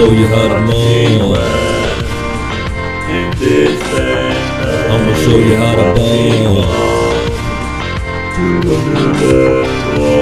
[0.00, 1.36] show you how to moan.
[4.90, 6.64] I'ma show you how to bone.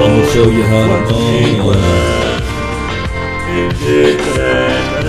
[0.03, 1.77] I'ma show you how to bone.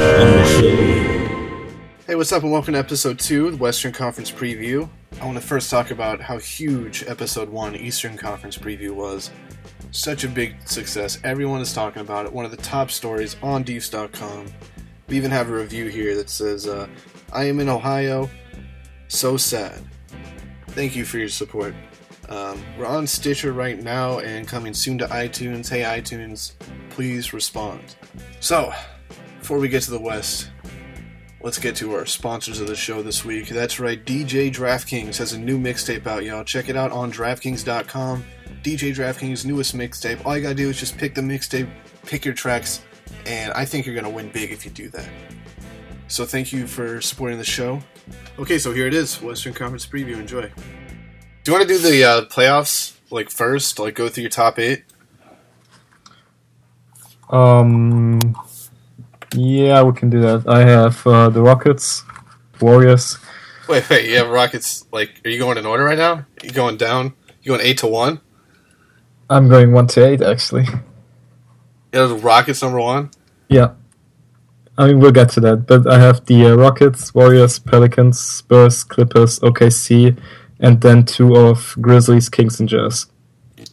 [0.06, 1.10] I'ma show you.
[2.06, 4.88] Hey, what's up, and welcome to episode two, of the Western Conference Preview.
[5.20, 9.32] I want to first talk about how huge episode one, Eastern Conference Preview, was.
[9.92, 11.20] Such a big success.
[11.24, 12.34] Everyone is talking about it.
[12.34, 14.48] One of the top stories on Deefz.com.
[15.08, 16.88] We even have a review here that says, uh,
[17.34, 18.30] I am in Ohio.
[19.08, 19.84] So sad.
[20.70, 21.74] Thank you for your support.
[22.30, 25.68] Um, we're on Stitcher right now and coming soon to iTunes.
[25.68, 26.54] Hey, iTunes,
[26.92, 27.96] please respond.
[28.40, 28.72] So,
[29.40, 30.52] before we get to the West,
[31.42, 33.50] let's get to our sponsors of the show this week.
[33.50, 36.44] That's right, DJ DraftKings has a new mixtape out, y'all.
[36.44, 38.24] Check it out on DraftKings.com.
[38.64, 40.26] DJ DraftKings' newest mixtape.
[40.26, 41.70] All you gotta do is just pick the mixtape,
[42.06, 42.82] pick your tracks,
[43.26, 45.10] and I think you're gonna win big if you do that.
[46.08, 47.80] So thank you for supporting the show.
[48.40, 50.18] Okay, so here it is, Western Conference preview.
[50.20, 50.42] Enjoy.
[50.42, 50.50] Do
[51.46, 53.80] you want to do the uh, playoffs like first?
[53.80, 54.84] Like go through your top eight?
[57.30, 58.20] Um,
[59.34, 60.48] yeah, we can do that.
[60.48, 62.04] I have uh, the Rockets,
[62.60, 63.18] Warriors.
[63.68, 64.10] Wait, wait.
[64.10, 64.86] You have Rockets.
[64.92, 66.14] Like, are you going in order right now?
[66.14, 67.14] Are you going down?
[67.44, 68.22] You going eight to one?
[69.30, 70.66] I'm going one to eight actually.
[71.92, 73.12] You have the Rockets number one.
[73.48, 73.74] Yeah,
[74.78, 78.84] I mean we'll get to that, but I have the uh, Rockets, Warriors, Pelicans, Spurs,
[78.84, 80.20] Clippers, OKC,
[80.60, 83.08] and then two of Grizzlies, Kings, and Jazz.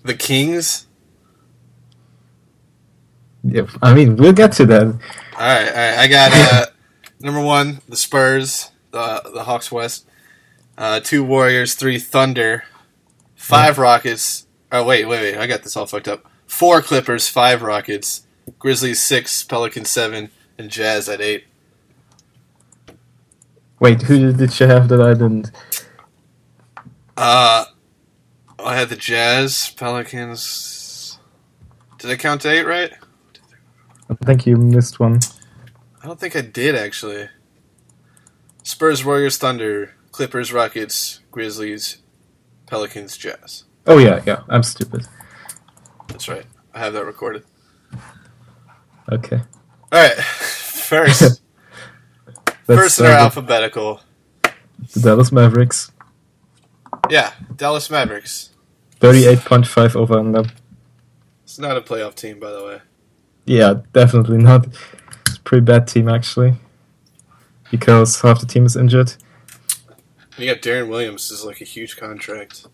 [0.02, 0.86] The Kings.
[3.42, 4.98] Yeah, I mean we'll get to that.
[5.38, 5.98] All right, all right.
[5.98, 6.66] I got uh,
[7.20, 10.06] number one, the Spurs, the the Hawks West.
[10.78, 12.64] Uh, two Warriors, three Thunder,
[13.34, 14.46] five Rockets.
[14.72, 15.38] Oh wait, wait, wait!
[15.38, 16.24] I got this all fucked up.
[16.46, 18.26] Four Clippers, five Rockets,
[18.58, 21.44] Grizzlies six, Pelicans seven, and Jazz at eight.
[23.78, 25.50] Wait, who did you have that I didn't?
[27.14, 27.66] Uh,
[28.58, 31.18] I had the Jazz, Pelicans.
[31.98, 32.92] Did I count to eight right?
[34.08, 35.20] I think you missed one.
[36.02, 37.28] I don't think I did actually.
[38.62, 41.98] Spurs, Warriors, Thunder, Clippers, Rockets, Grizzlies,
[42.66, 43.64] Pelicans, Jazz.
[43.86, 44.42] Oh yeah, yeah.
[44.48, 45.06] I'm stupid.
[46.08, 46.46] That's right.
[46.74, 47.44] I have that recorded.
[49.10, 49.40] Okay.
[49.92, 50.16] All right.
[50.86, 51.42] First,
[52.64, 54.00] first in our uh, alphabetical.
[54.92, 55.90] the Dallas Mavericks,
[57.10, 58.50] Yeah, Dallas Mavericks.
[59.00, 60.44] thirty-eight point five over under.
[61.42, 62.80] It's not a playoff team, by the way.
[63.46, 64.66] Yeah, definitely not.
[65.26, 66.54] It's a pretty bad team actually,
[67.70, 69.14] because half the team is injured.
[70.36, 72.66] You got Deron Williams is like a huge contract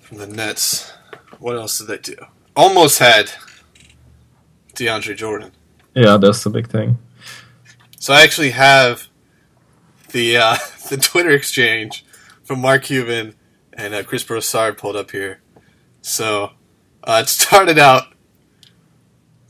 [0.00, 0.92] from the Nets.
[1.38, 2.16] What else did they do?
[2.54, 3.30] Almost had
[4.74, 5.52] DeAndre Jordan.
[5.94, 6.98] Yeah, that's the big thing.
[7.98, 9.08] So I actually have
[10.10, 10.56] the uh,
[10.90, 12.04] the Twitter exchange
[12.42, 13.34] from Mark Cuban
[13.72, 15.40] and uh, Chris Broussard pulled up here.
[16.02, 16.52] So
[17.04, 18.14] uh, it started out.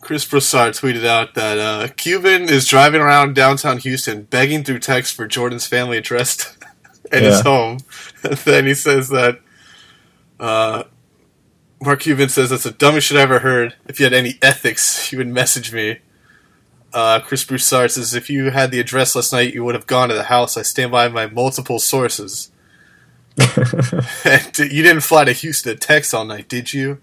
[0.08, 5.14] Chris Broussard tweeted out that uh, Cuban is driving around downtown Houston begging through text
[5.14, 6.56] for Jordan's family address
[7.12, 7.80] at his home.
[8.22, 9.38] And then he says that
[10.40, 10.84] uh,
[11.82, 13.76] Mark Cuban says that's the dumbest shit I ever heard.
[13.86, 15.98] If you had any ethics, you would message me.
[16.94, 20.08] Uh, Chris Broussard says, if you had the address last night, you would have gone
[20.08, 20.56] to the house.
[20.56, 22.50] I stand by my multiple sources.
[24.24, 26.96] And you didn't fly to Houston to text all night, did you?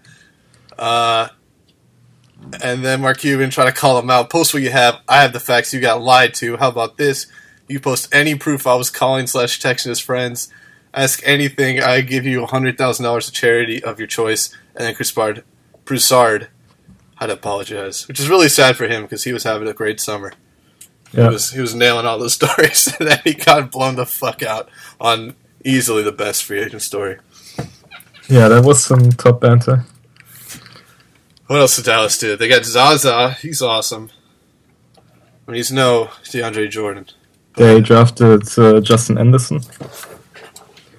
[0.76, 1.28] Uh,
[2.62, 4.30] and then Mark Cuban tried to call him out.
[4.30, 5.00] Post what you have.
[5.08, 5.72] I have the facts.
[5.74, 6.56] You got lied to.
[6.56, 7.26] How about this?
[7.68, 10.52] You post any proof I was calling slash texting his friends.
[10.94, 11.80] Ask anything.
[11.82, 14.54] I give you hundred thousand dollars to charity of your choice.
[14.74, 15.44] And then Chris Bard,
[15.84, 16.48] Broussard
[17.16, 20.00] had to apologize, which is really sad for him because he was having a great
[20.00, 20.32] summer.
[21.12, 24.42] He was he was nailing all those stories, and then he got blown the fuck
[24.42, 24.68] out
[25.00, 27.18] on easily the best free agent story.
[28.28, 29.84] yeah, that was some top banter.
[31.46, 32.36] What else did Dallas do?
[32.36, 33.32] They got Zaza.
[33.40, 34.10] He's awesome.
[35.46, 37.06] I mean, he's no DeAndre Jordan.
[37.56, 39.60] They drafted uh, Justin Anderson,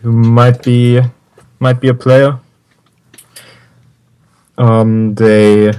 [0.02, 1.02] who might be
[1.60, 2.40] might be a player.
[4.58, 5.74] Um, they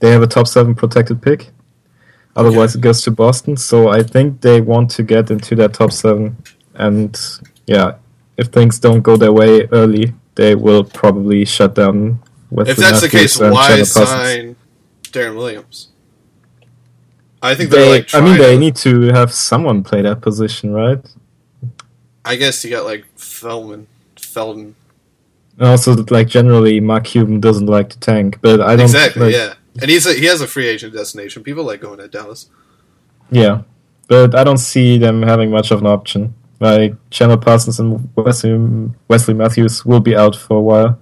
[0.00, 1.50] they have a top seven protected pick.
[2.34, 3.56] Otherwise, it goes to Boston.
[3.56, 6.36] So I think they want to get into that top seven.
[6.74, 7.18] And
[7.66, 7.94] yeah,
[8.36, 12.20] if things don't go their way early, they will probably shut down.
[12.58, 14.56] If that's the case, why sign
[15.04, 15.88] Deron Williams?
[17.42, 18.14] I think they're They, like.
[18.14, 20.98] I mean, they to- need to have someone play that position, right?
[22.24, 24.76] I guess you got like Feldman, Felton.
[25.58, 29.26] And also, like generally, Mark Cuban doesn't like to tank, but I don't Exactly.
[29.26, 29.54] like, yeah.
[29.80, 31.42] and he's a, he has a free agent destination.
[31.42, 32.48] People like going to Dallas.
[33.30, 33.62] Yeah,
[34.08, 36.34] but I don't see them having much of an option.
[36.60, 40.98] Like Chandler Parsons and Wesley, Wesley Matthews will be out for a while.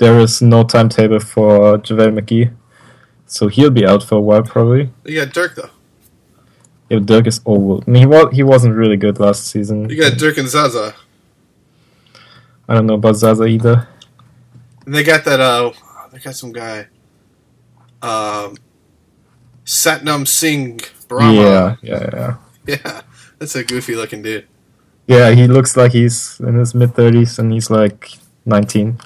[0.00, 2.50] There is no timetable for JaVale McGee,
[3.26, 4.88] so he'll be out for a while probably.
[5.04, 5.68] You got Dirk though.
[6.88, 7.84] Yeah, Dirk is old.
[7.86, 9.90] I mean, he was he wasn't really good last season.
[9.90, 10.94] You got Dirk and Zaza,
[12.66, 13.86] I don't know about Zaza either.
[14.86, 15.38] and they got that.
[15.38, 15.72] Uh,
[16.12, 16.86] they got some guy.
[18.00, 18.56] Um,
[19.66, 21.76] Satnam Singh Bhamara.
[21.82, 22.36] Yeah, yeah, yeah.
[22.66, 23.00] yeah,
[23.38, 24.46] that's a goofy looking dude.
[25.06, 28.12] Yeah, he looks like he's in his mid thirties and he's like
[28.46, 28.98] nineteen.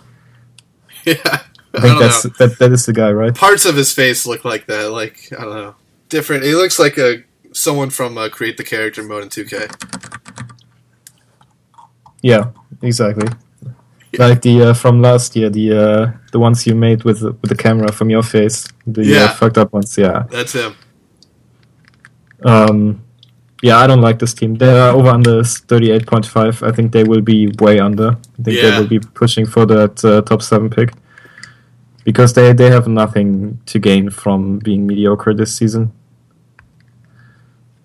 [1.06, 1.40] Yeah, I,
[1.74, 2.30] I think don't that's know.
[2.38, 3.34] that that is the guy, right?
[3.34, 4.90] Parts of his face look like that.
[4.90, 5.74] Like I don't know,
[6.08, 6.44] different.
[6.44, 9.70] He looks like a someone from uh, Create the Character mode in 2K.
[12.22, 12.50] Yeah,
[12.82, 13.28] exactly.
[14.18, 17.48] Like the uh, from last year, the uh, the ones you made with the, with
[17.50, 19.24] the camera from your face, the Yeah.
[19.24, 19.98] uh, fucked up ones.
[19.98, 20.74] Yeah, That's him.
[22.44, 23.03] um,
[23.64, 23.78] yeah.
[23.78, 24.56] I don't like this team.
[24.56, 26.62] They're over under thirty eight point five.
[26.62, 28.10] I think they will be way under.
[28.10, 30.92] I think they will be pushing for that uh, top seven pick
[32.04, 35.92] because they they have nothing to gain from being mediocre this season.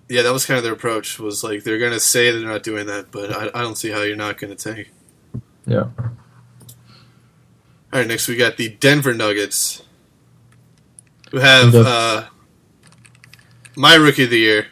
[0.09, 1.17] Yeah, that was kind of their approach.
[1.19, 4.01] Was like they're gonna say they're not doing that, but I, I don't see how
[4.01, 4.91] you're not gonna tank.
[5.65, 5.87] Yeah.
[7.91, 9.81] All right, next we got the Denver Nuggets,
[11.31, 12.25] who have uh,
[13.75, 14.67] my rookie of the year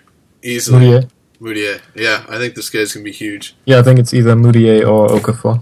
[0.47, 0.85] easily.
[0.85, 1.09] Mudiay.
[1.41, 1.81] Mudiay.
[1.95, 3.55] Yeah, I think this guy's gonna be huge.
[3.65, 5.61] Yeah, I think it's either Mudiay or Okafor.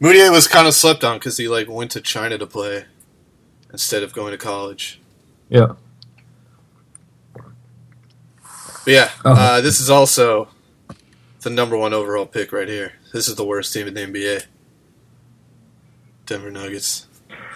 [0.00, 2.86] Mudiay was kind of slept on because he like went to China to play
[3.72, 5.00] instead of going to college.
[5.48, 5.74] Yeah.
[8.84, 9.32] But yeah, Oh.
[9.32, 10.48] uh, this is also
[11.42, 12.94] the number one overall pick right here.
[13.12, 14.46] This is the worst team in the NBA.
[16.26, 17.06] Denver Nuggets.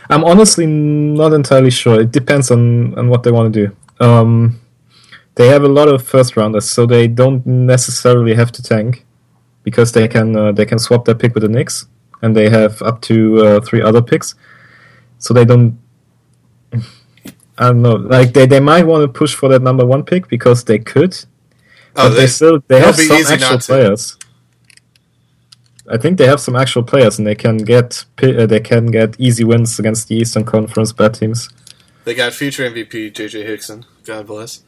[0.08, 2.00] I'm honestly not entirely sure.
[2.00, 3.76] It depends on, on what they want to do.
[4.05, 4.61] Um,
[5.36, 9.04] they have a lot of first rounders, so they don't necessarily have to tank
[9.62, 11.86] because they can uh, they can swap their pick with the Knicks,
[12.22, 14.34] and they have up to uh, three other picks.
[15.18, 15.78] So they don't.
[17.58, 17.94] I don't know.
[17.94, 21.16] Like they, they might want to push for that number one pick because they could,
[21.96, 24.18] Oh, but they, they, still they have some actual players.
[25.88, 29.18] I think they have some actual players, and they can get uh, they can get
[29.18, 31.48] easy wins against the Eastern Conference bad teams.
[32.04, 33.86] they got future MVP JJ Hickson.
[34.04, 34.62] God bless.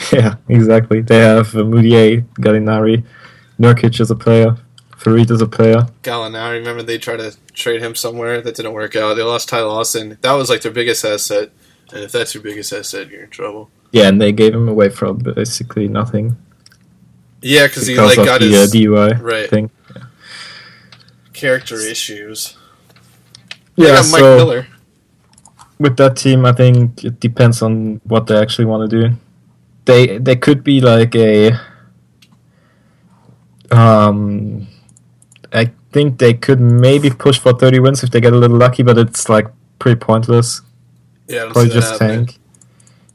[0.12, 1.00] Yeah, exactly.
[1.02, 3.04] They have uh, Mudiay, Gallinari,
[3.58, 4.56] Nurkic is a player,
[4.92, 5.86] Faried as a player.
[6.02, 6.58] Gallinari.
[6.58, 9.14] Remember they tried to trade him somewhere that didn't work out.
[9.14, 10.18] They lost Ty Lawson.
[10.20, 11.50] That was like their biggest asset.
[11.92, 13.70] And if that's your biggest asset, you're in trouble.
[13.92, 16.36] Yeah, and they gave him away for basically nothing
[17.42, 19.50] Yeah, because he like got the his uh, DUI right.
[19.50, 19.70] thing.
[21.32, 22.56] character issues.
[23.76, 24.66] Yeah, so Miller.
[25.78, 29.16] with that team, I think it depends on what they actually want to do.
[29.90, 31.58] They they could be like a.
[33.70, 34.66] Um,
[35.52, 38.82] I think they could maybe push for thirty wins if they get a little lucky,
[38.82, 39.46] but it's like
[39.78, 40.62] pretty pointless.
[41.28, 42.26] Yeah, Probably just happening.
[42.26, 42.38] tank.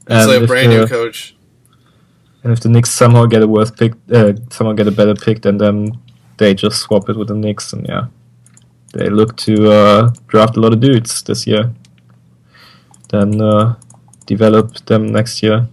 [0.07, 1.36] It's like a brand the- new coach.
[2.44, 5.42] And if the Knicks somehow get a worse pick, uh, somehow get a better pick,
[5.42, 6.00] then them
[6.38, 8.06] they just swap it with the Knicks, and yeah,
[8.94, 11.74] they look to uh, draft a lot of dudes this year.
[13.10, 13.75] Then uh,
[14.27, 15.67] develop them next year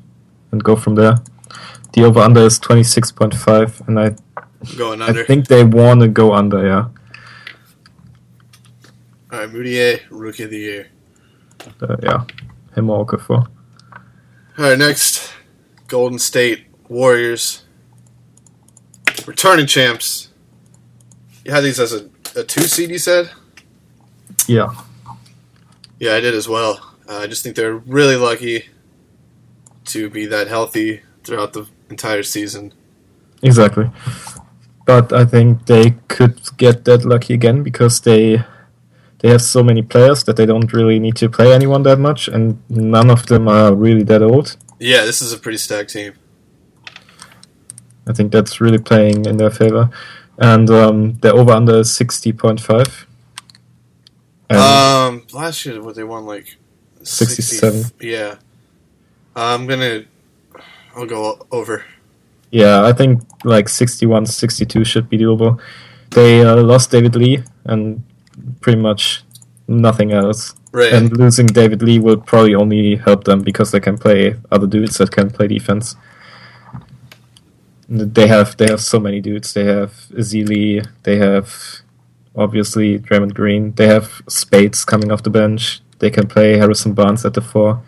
[0.52, 1.16] and go from there.
[1.92, 4.14] The over under is twenty six point five, and I
[4.76, 6.64] Going I think they want to go under.
[6.64, 6.84] Yeah,
[9.32, 10.88] All right, Mudiay, rookie of the year.
[11.82, 12.24] uh, yeah,
[12.76, 13.48] him or Okafor.
[14.58, 15.32] All right, next,
[15.88, 17.64] Golden State Warriors,
[19.26, 20.28] returning champs.
[21.44, 23.30] You had these as a, a two seed, you said?
[24.46, 24.72] Yeah,
[25.98, 26.94] Yeah, I did as well.
[27.08, 28.66] Uh, I just think they're really lucky
[29.86, 32.72] to be that healthy throughout the entire season.
[33.42, 33.90] exactly.
[34.84, 38.44] But I think they could get that lucky again because they
[39.20, 42.26] they have so many players that they don't really need to play anyone that much,
[42.26, 44.56] and none of them are really that old.
[44.80, 46.14] Yeah, this is a pretty stacked team.
[48.04, 49.90] I think that's really playing in their favor.
[50.38, 53.06] And um, they're over under sixty point five.
[54.50, 56.56] Um, last year, what they won like
[57.02, 57.82] 67.
[57.84, 58.36] 60 Yeah,
[59.34, 60.04] I'm gonna.
[60.94, 61.84] I'll go over.
[62.50, 65.60] yeah, I think like 61, 62 should be doable.
[66.10, 68.02] They uh, lost David Lee and
[68.60, 69.24] pretty much
[69.66, 70.54] nothing else.
[70.72, 70.92] Right.
[70.92, 74.98] And losing David Lee will probably only help them because they can play other dudes
[74.98, 75.96] that can play defense.
[77.88, 79.52] They have they have so many dudes.
[79.52, 80.86] They have Ezeli.
[81.02, 81.82] They have
[82.34, 83.72] obviously Draymond Green.
[83.74, 85.80] They have Speights coming off the bench.
[85.98, 87.82] They can play Harrison Barnes at the four.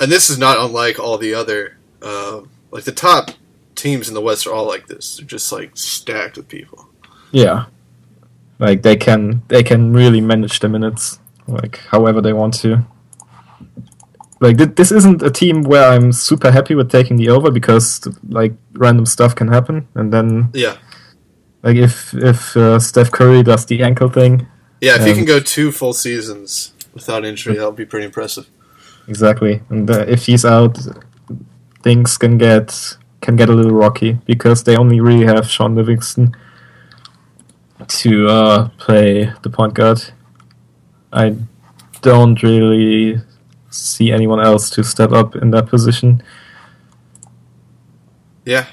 [0.00, 3.30] And this is not unlike all the other, uh, like the top
[3.74, 5.16] teams in the West are all like this.
[5.16, 6.88] They're just like stacked with people.
[7.32, 7.66] Yeah,
[8.58, 12.86] like they can they can really manage the minutes like however they want to.
[14.40, 18.06] Like th- this isn't a team where I'm super happy with taking the over because
[18.28, 20.76] like random stuff can happen, and then Yeah,
[21.62, 24.46] like if if uh, Steph Curry does the ankle thing,
[24.80, 25.00] yeah.
[25.00, 28.48] If you can go two full seasons without injury, that would be pretty impressive.
[29.08, 30.78] Exactly, and uh, if he's out,
[31.82, 36.36] things can get can get a little rocky because they only really have Shaun Livingston
[37.86, 40.12] to uh, play the point guard.
[41.12, 41.36] I
[42.02, 43.20] don't really
[43.70, 46.22] see anyone else to step up in that position.
[48.44, 48.66] Yeah,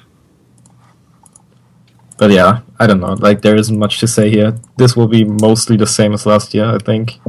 [2.18, 3.14] But yeah, I don't know.
[3.14, 4.56] Like there isn't much to say here.
[4.78, 7.20] This will be mostly the same as last year, I think.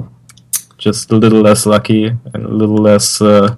[0.86, 3.56] Just a little less lucky and a little less uh,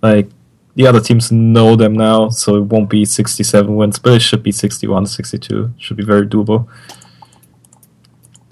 [0.00, 0.28] like
[0.76, 4.44] the other teams know them now, so it won't be 67 wins, but it should
[4.44, 5.74] be 61, 62.
[5.76, 6.68] Should be very doable.
[6.68, 6.68] All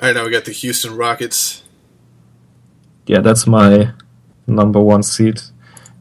[0.03, 1.63] right, now we got the Houston Rockets.
[3.07, 3.93] Yeah, that's my
[4.49, 5.41] number one seed.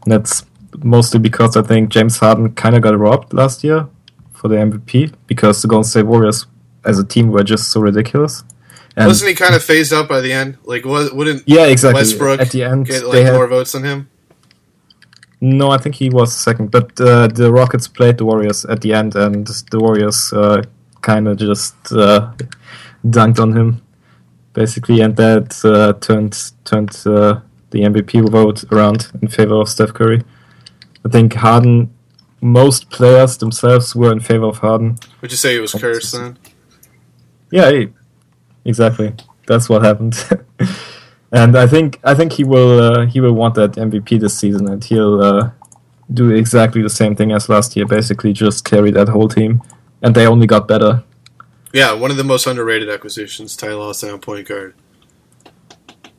[0.03, 0.43] And that's
[0.79, 3.87] mostly because I think James Harden kind of got robbed last year
[4.33, 6.47] for the MVP because the Golden State Warriors
[6.83, 8.43] as a team were just so ridiculous.
[8.97, 10.57] And Wasn't he kind of phased out by the end?
[10.63, 11.99] Like, wa- wouldn't yeah, exactly.
[12.01, 14.09] Westbrook at the end, get they like had more votes than him?
[15.41, 15.69] no.
[15.69, 19.15] I think he was second, but uh, the Rockets played the Warriors at the end,
[19.15, 20.63] and the Warriors uh,
[21.01, 22.31] kind of just uh,
[23.05, 23.81] dunked on him,
[24.53, 29.93] basically, and that uh, turned turned uh, the MVP vote around in favor of Steph
[29.93, 30.23] Curry.
[31.05, 31.91] I think Harden.
[32.41, 34.97] Most players themselves were in favor of Harden.
[35.21, 36.37] Would you say it was cursed then?
[37.49, 37.89] Yeah, he-
[38.65, 39.13] exactly.
[39.47, 40.15] That's what happened.
[41.31, 44.67] and I think I think he will uh, he will want that MVP this season,
[44.67, 45.51] and he'll uh,
[46.13, 47.85] do exactly the same thing as last year.
[47.85, 49.61] Basically, just carry that whole team,
[50.01, 51.03] and they only got better.
[51.73, 54.73] Yeah, one of the most underrated acquisitions, Ty on point guard.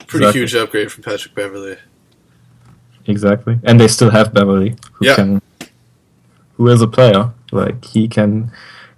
[0.06, 0.40] Pretty Exactly.
[0.40, 1.78] huge upgrade from Patrick Beverley.
[3.06, 5.14] Exactly, and they still have Beverley, who Yeah.
[5.14, 5.42] can,
[6.56, 7.32] who is a player.
[7.52, 8.50] Like he can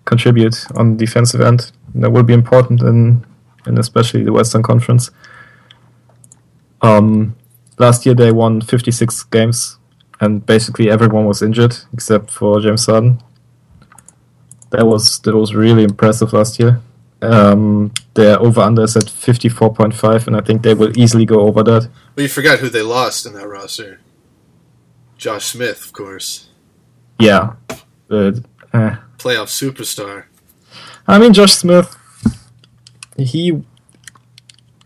[0.04, 1.70] contribute on the defensive end.
[1.94, 3.24] And that will be important in,
[3.68, 5.10] in especially the Western Conference.
[6.82, 7.36] Um,
[7.78, 9.78] last year they won 56 games,
[10.20, 13.22] and basically everyone was injured except for James Harden.
[14.70, 16.80] That was that was really impressive last year.
[17.20, 21.62] Um, their over under is at 54.5, and I think they will easily go over
[21.64, 21.88] that.
[22.14, 24.00] Well, you forgot who they lost in that roster.
[25.16, 26.48] Josh Smith, of course.
[27.18, 27.54] Yeah,
[28.10, 28.94] eh.
[29.18, 30.24] Playoff superstar.
[31.08, 31.97] I mean, Josh Smith,
[33.18, 33.62] he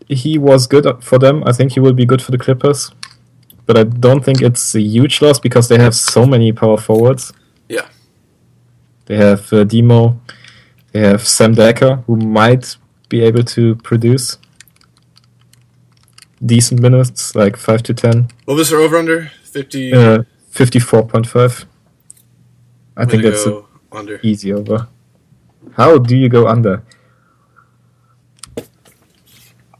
[0.09, 1.43] he was good for them.
[1.45, 2.91] I think he will be good for the Clippers,
[3.65, 7.33] but I don't think it's a huge loss because they have so many power forwards.
[7.69, 7.87] Yeah.
[9.05, 10.19] They have uh, Demo,
[10.91, 12.77] they have Sam Dekker, who might
[13.09, 14.37] be able to produce
[16.45, 18.27] decent minutes, like five to ten.
[18.45, 19.31] What was their over under?
[19.43, 19.93] 50.
[19.93, 21.65] Uh, Fifty-four point five.
[22.95, 23.47] I think that's
[23.91, 24.19] under.
[24.21, 24.87] easy over.
[25.75, 26.83] How do you go under?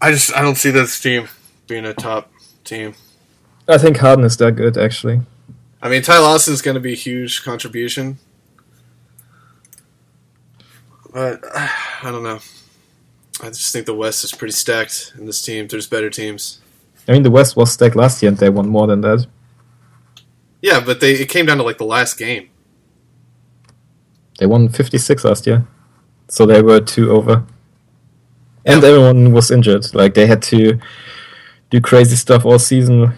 [0.04, 1.30] I just I don't see this team
[1.66, 2.30] being a top
[2.66, 2.94] team.
[3.70, 5.22] I think Harden is that good, actually.
[5.82, 8.18] I mean, Ty Lawson's going to be a huge contribution,
[11.14, 12.40] but I don't know.
[13.42, 15.70] I just think the West is pretty stacked in this team.
[15.70, 16.60] There's better teams.
[17.08, 19.26] I mean, the West was stacked last year, and they won more than that.
[20.62, 22.50] Yeah, but they it came down to like the last game.
[24.38, 25.66] They won 56 last year,
[26.28, 27.46] so they were two over.
[28.66, 29.94] And everyone was injured.
[29.94, 30.80] Like they had to
[31.70, 33.14] do crazy stuff all season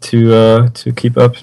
[0.00, 1.36] to uh, to keep up.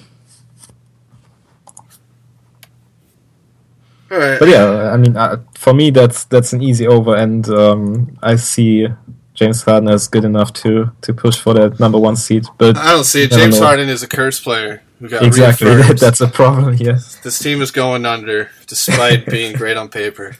[4.08, 4.38] Right.
[4.38, 8.36] But yeah, I mean, uh, for me, that's that's an easy over, and um, I
[8.36, 8.86] see
[9.34, 12.46] James Harden as good enough to to push for that number one seed.
[12.56, 13.32] But I don't see it.
[13.32, 13.58] James.
[13.58, 17.70] Harden is a curse player who got exactly, that's a problem Yes, This team is
[17.70, 20.36] going under despite being great on paper.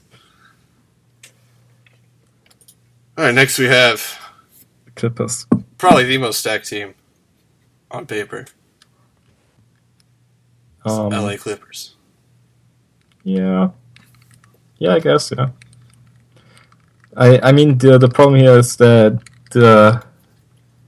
[3.19, 4.19] All right, next we have
[4.95, 5.47] Clippers.
[5.79, 6.95] probably the most stacked team
[7.91, 8.45] on paper.
[10.85, 11.97] Um, LA Clippers.
[13.25, 13.71] Yeah.
[14.79, 15.49] Yeah, I guess, yeah.
[17.17, 19.19] I I mean the the problem here is that
[19.53, 20.03] the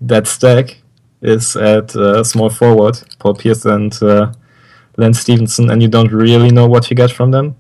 [0.03, 0.83] that stack
[1.23, 4.33] is at uh, small forward, Paul Pierce and uh,
[4.99, 7.57] Lance Stephenson, and you don't really know what you get from them.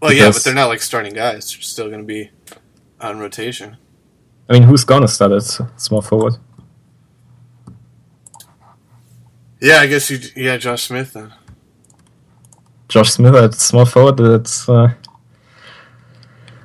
[0.00, 1.52] Well, yeah, but they're not like starting guys.
[1.52, 2.30] They're still going to be
[3.02, 3.76] on rotation.
[4.48, 5.42] I mean, who's gonna start at
[5.80, 6.36] small forward?
[9.60, 10.18] Yeah, I guess you.
[10.34, 11.32] Yeah, Josh Smith then.
[12.88, 14.16] Josh Smith at small forward.
[14.16, 14.94] That's uh,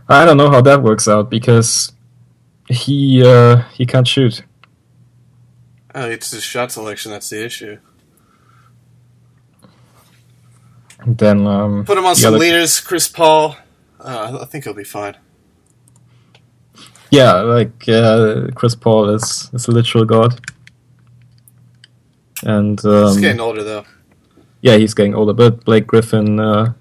[0.09, 1.91] I don't know how that works out because
[2.67, 4.43] he uh, he can't shoot.
[5.95, 7.77] Oh, it's his shot selection that's the issue.
[11.05, 13.55] Then um, Put him on some other- leaders, Chris Paul.
[13.99, 15.15] Uh, I think he'll be fine.
[17.11, 20.39] Yeah, like uh, Chris Paul is is a literal god,
[22.43, 23.85] and um, He's getting older though.
[24.61, 25.33] yeah, he's getting older.
[25.33, 26.73] But Blake Griffin, uh,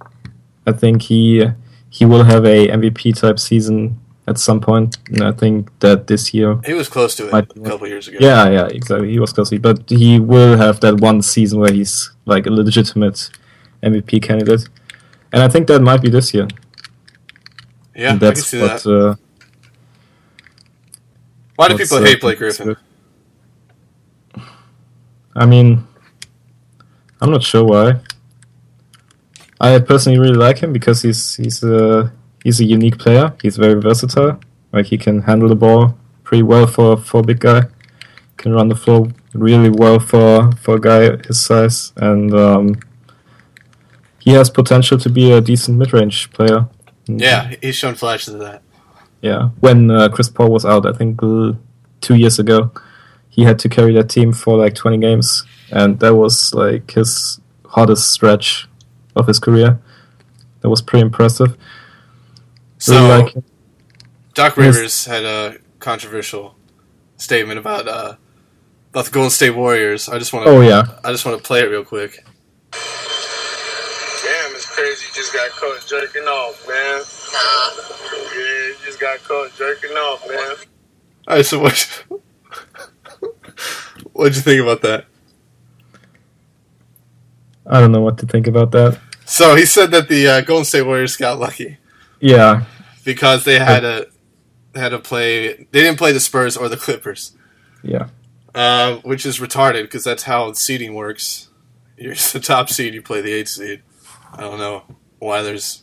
[0.67, 1.45] I think he
[1.91, 4.97] he will have a MVP type season at some point.
[5.09, 6.59] and I think that this year.
[6.65, 8.19] He was close to it Might- a couple years ago.
[8.21, 9.11] Yeah, yeah, exactly.
[9.11, 12.47] He was close, to it, but he will have that one season where he's like
[12.47, 13.31] a legitimate
[13.83, 14.69] MVP candidate,
[15.33, 16.49] and I think that might be this year.
[17.95, 18.83] yeah, I can that's see what.
[18.83, 18.91] that.
[18.91, 19.15] Uh,
[21.57, 22.77] Why do people hate Blake Griffin?
[25.35, 25.87] I mean,
[27.21, 28.01] I'm not sure why.
[29.61, 32.13] I personally really like him because he's he's a
[32.45, 33.35] he's a unique player.
[33.43, 34.39] He's very versatile.
[34.73, 37.63] Like he can handle the ball pretty well for for a big guy.
[38.37, 42.77] Can run the floor really well for for a guy his size, and um,
[44.19, 46.69] he has potential to be a decent mid range player.
[47.07, 48.63] Yeah, he's shown flashes of that.
[49.23, 51.53] Yeah, when uh, Chris Paul was out, I think uh,
[52.01, 52.71] two years ago,
[53.29, 57.41] he had to carry that team for like 20 games, and that was like his
[57.67, 58.69] hottest stretch
[59.15, 59.79] of his career.
[60.61, 61.57] That was pretty impressive.
[62.79, 63.35] So Really like.
[64.35, 64.77] Doc Yes.
[64.77, 66.57] Rivers had a controversial
[67.17, 68.17] statement about uh,
[68.91, 70.09] about the Golden State Warriors.
[70.09, 70.53] I just want to.
[70.53, 72.23] Oh yeah, I just want to play it real quick.
[72.73, 72.81] Damn,
[74.55, 75.07] it's crazy.
[75.09, 77.03] You just got caught jerking off, man.
[79.01, 80.57] Yeah, just got caught jerking off, man.
[81.29, 82.05] All right, so what?
[84.13, 85.07] What'd you think about that?
[87.67, 88.99] I don't know what to think about that.
[89.25, 91.79] So he said that the uh, Golden State Warriors got lucky
[92.21, 92.65] Yeah,
[93.05, 94.07] because they had a
[94.75, 95.55] had to play.
[95.55, 97.33] They didn't play the Spurs or the Clippers,
[97.83, 98.09] yeah,
[98.55, 101.49] uh, which is retarded because that's how seeding works.
[101.97, 103.83] You're the top seed, you play the eighth seed.
[104.33, 104.85] I don't know
[105.19, 105.83] why there's,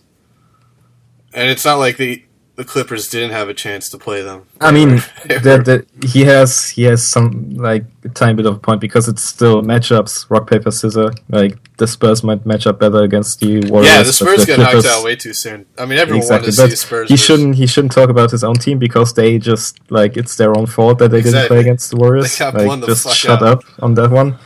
[1.34, 2.24] and it's not like the
[2.56, 4.46] the Clippers didn't have a chance to play them.
[4.62, 4.90] I mean
[5.26, 9.08] that, that he has he has some like a tiny bit of a point because
[9.08, 11.16] it's still matchups rock paper scissors.
[11.30, 13.92] Like the Spurs might match up better against the Warriors.
[13.92, 15.66] yeah, the Spurs got Clippers- knocked out way too soon.
[15.80, 17.10] I mean, everyone Exactly, wanted to see Spurs.
[17.10, 20.36] he versus- shouldn't he shouldn't talk about his own team because they just like it's
[20.38, 22.38] their own fault that they didn't play against the Warriors.
[22.38, 23.48] They like the just shut out.
[23.60, 24.38] up on that one.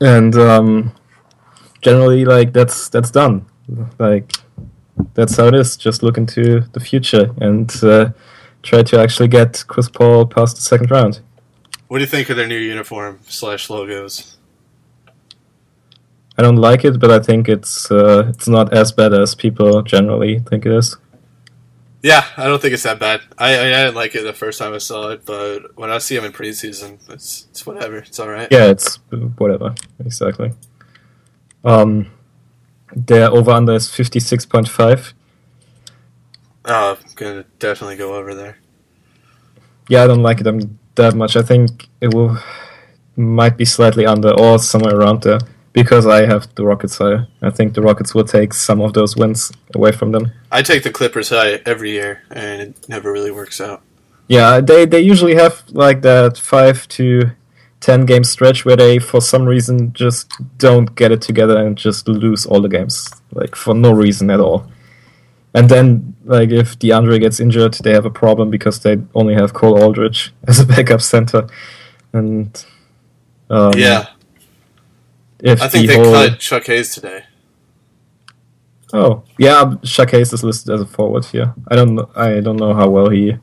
[0.00, 0.92] And um,
[1.80, 3.46] generally, like that's that's done.
[3.98, 4.30] Like
[5.14, 5.76] that's how it is.
[5.76, 8.10] Just look into the future and uh,
[8.62, 11.20] try to actually get Chris Paul past the second round.
[11.88, 14.36] What do you think of their new uniform slash logos?
[16.38, 19.82] I don't like it, but I think it's uh, it's not as bad as people
[19.82, 20.96] generally think it is.
[22.02, 23.22] Yeah, I don't think it's that bad.
[23.38, 26.14] I I, didn't like it the first time I saw it, but when I see
[26.14, 27.98] them in preseason, it's it's whatever.
[27.98, 28.48] It's all right.
[28.50, 28.96] Yeah, it's
[29.38, 29.74] whatever.
[29.98, 30.52] Exactly.
[31.64, 32.12] Um,
[32.94, 35.14] their over under is fifty six point five.
[36.64, 38.58] Oh, I'm gonna definitely go over there.
[39.88, 41.36] Yeah, I don't like it um, that much.
[41.36, 42.38] I think it will
[43.16, 45.38] might be slightly under or somewhere around there
[45.72, 47.28] because I have the Rockets higher.
[47.42, 50.32] I think the Rockets will take some of those wins away from them.
[50.50, 53.82] I take the Clippers high every year, and it never really works out.
[54.28, 57.30] Yeah, they they usually have like that five to
[57.86, 62.08] ten game stretch where they for some reason just don't get it together and just
[62.08, 64.68] lose all the games like for no reason at all.
[65.54, 69.54] And then like if DeAndre gets injured, they have a problem because they only have
[69.54, 71.46] Cole Aldrich as a backup center.
[72.12, 72.64] And
[73.50, 74.06] um, yeah,
[75.38, 77.22] if I think the they whole, cut Chuck Hayes today.
[78.92, 81.54] Oh yeah, Chuck Hayes is listed as a forward here.
[81.68, 82.10] I don't know.
[82.16, 83.36] I don't know how well he.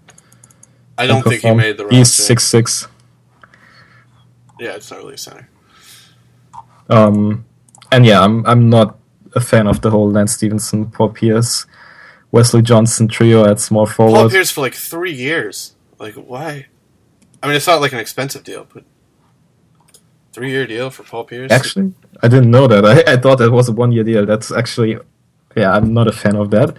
[0.97, 1.97] I don't think he made the roster.
[1.97, 2.87] He's six six.
[4.59, 5.49] Yeah, it's not really a center.
[6.89, 7.45] Um,
[7.91, 8.97] and yeah, I'm I'm not
[9.35, 11.65] a fan of the whole Lance Stephenson, Paul Pierce,
[12.31, 14.31] Wesley Johnson trio at small Paul forward.
[14.31, 15.75] Pierce for like three years.
[15.99, 16.67] Like why?
[17.41, 18.83] I mean, it's not like an expensive deal, but
[20.31, 21.51] three year deal for Paul Pierce.
[21.51, 22.85] Actually, I didn't know that.
[22.85, 24.25] I, I thought that was a one year deal.
[24.25, 24.97] That's actually,
[25.55, 26.75] yeah, I'm not a fan of that.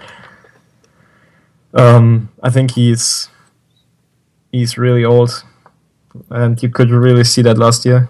[1.72, 3.28] Um, I think he's
[4.52, 5.44] he's really old,
[6.30, 8.08] and you could really see that last year.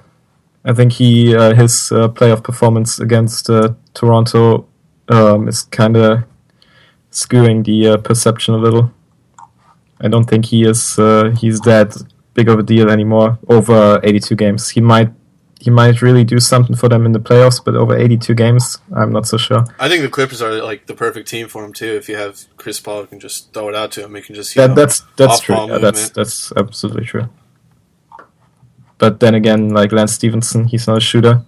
[0.65, 4.67] I think he uh, his uh, playoff performance against uh, Toronto
[5.09, 6.25] um, is kind of
[7.11, 8.93] skewing the uh, perception a little.
[10.01, 11.97] I don't think he is uh, he's that
[12.35, 14.71] big of a deal anymore over 82 games.
[14.71, 15.11] He might
[15.61, 19.13] he might really do something for them in the playoffs, but over 82 games, I'm
[19.13, 19.65] not so sure.
[19.79, 21.87] I think the Clippers are like the perfect team for him too.
[21.97, 24.15] If you have Chris Paul, you can just throw it out to him.
[24.15, 25.57] He can just you That, know, that's that's true.
[25.57, 27.29] Yeah, that's that's absolutely true.
[28.99, 31.43] But then again, like Lance Stephenson, he's not a shooter.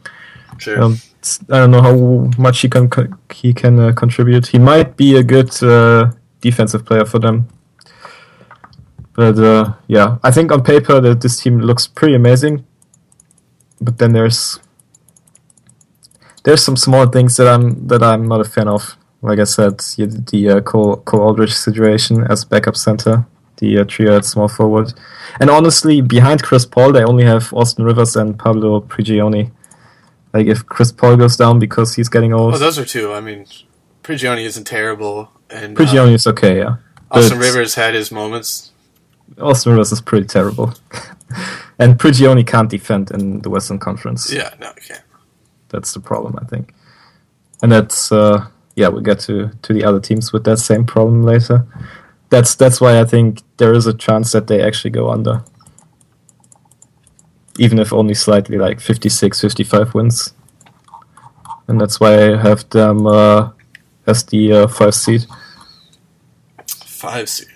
[0.58, 0.82] sure.
[0.82, 0.98] Um,
[1.50, 2.88] I don't know how much he can
[3.32, 4.46] he can uh, contribute.
[4.48, 7.48] He might be a good uh, defensive player for them.
[9.14, 12.64] But uh, yeah, I think on paper that this team looks pretty amazing.
[13.80, 14.60] But then there's
[16.44, 18.96] there's some small things that I'm that I'm not a fan of.
[19.22, 23.26] Like I said, you- the uh, Cole, Cole Aldrich situation as backup center,
[23.58, 24.92] the uh, trio at small forward,
[25.40, 29.50] and honestly, behind Chris Paul, they only have Austin Rivers and Pablo Prigioni.
[30.32, 33.12] Like if Chris Paul goes down because he's getting old, Oh, those are two.
[33.12, 33.46] I mean,
[34.02, 36.76] Prigioni isn't terrible, and Prigioni uh, is okay, yeah.
[37.10, 38.72] Austin but- Rivers had his moments.
[39.40, 40.74] Austin Rivers is pretty terrible,
[41.78, 44.32] and Prigioni can't defend in the Western Conference.
[44.32, 45.02] Yeah, no, can't.
[45.68, 46.72] That's the problem, I think.
[47.62, 51.22] And that's uh, yeah, we'll get to to the other teams with that same problem
[51.22, 51.66] later.
[52.30, 55.44] That's that's why I think there is a chance that they actually go under.
[57.58, 60.34] Even if only slightly like 56, 55 wins.
[61.68, 63.50] And that's why I have them uh,
[64.06, 65.26] as the uh, five seed.
[66.84, 67.48] Five seed.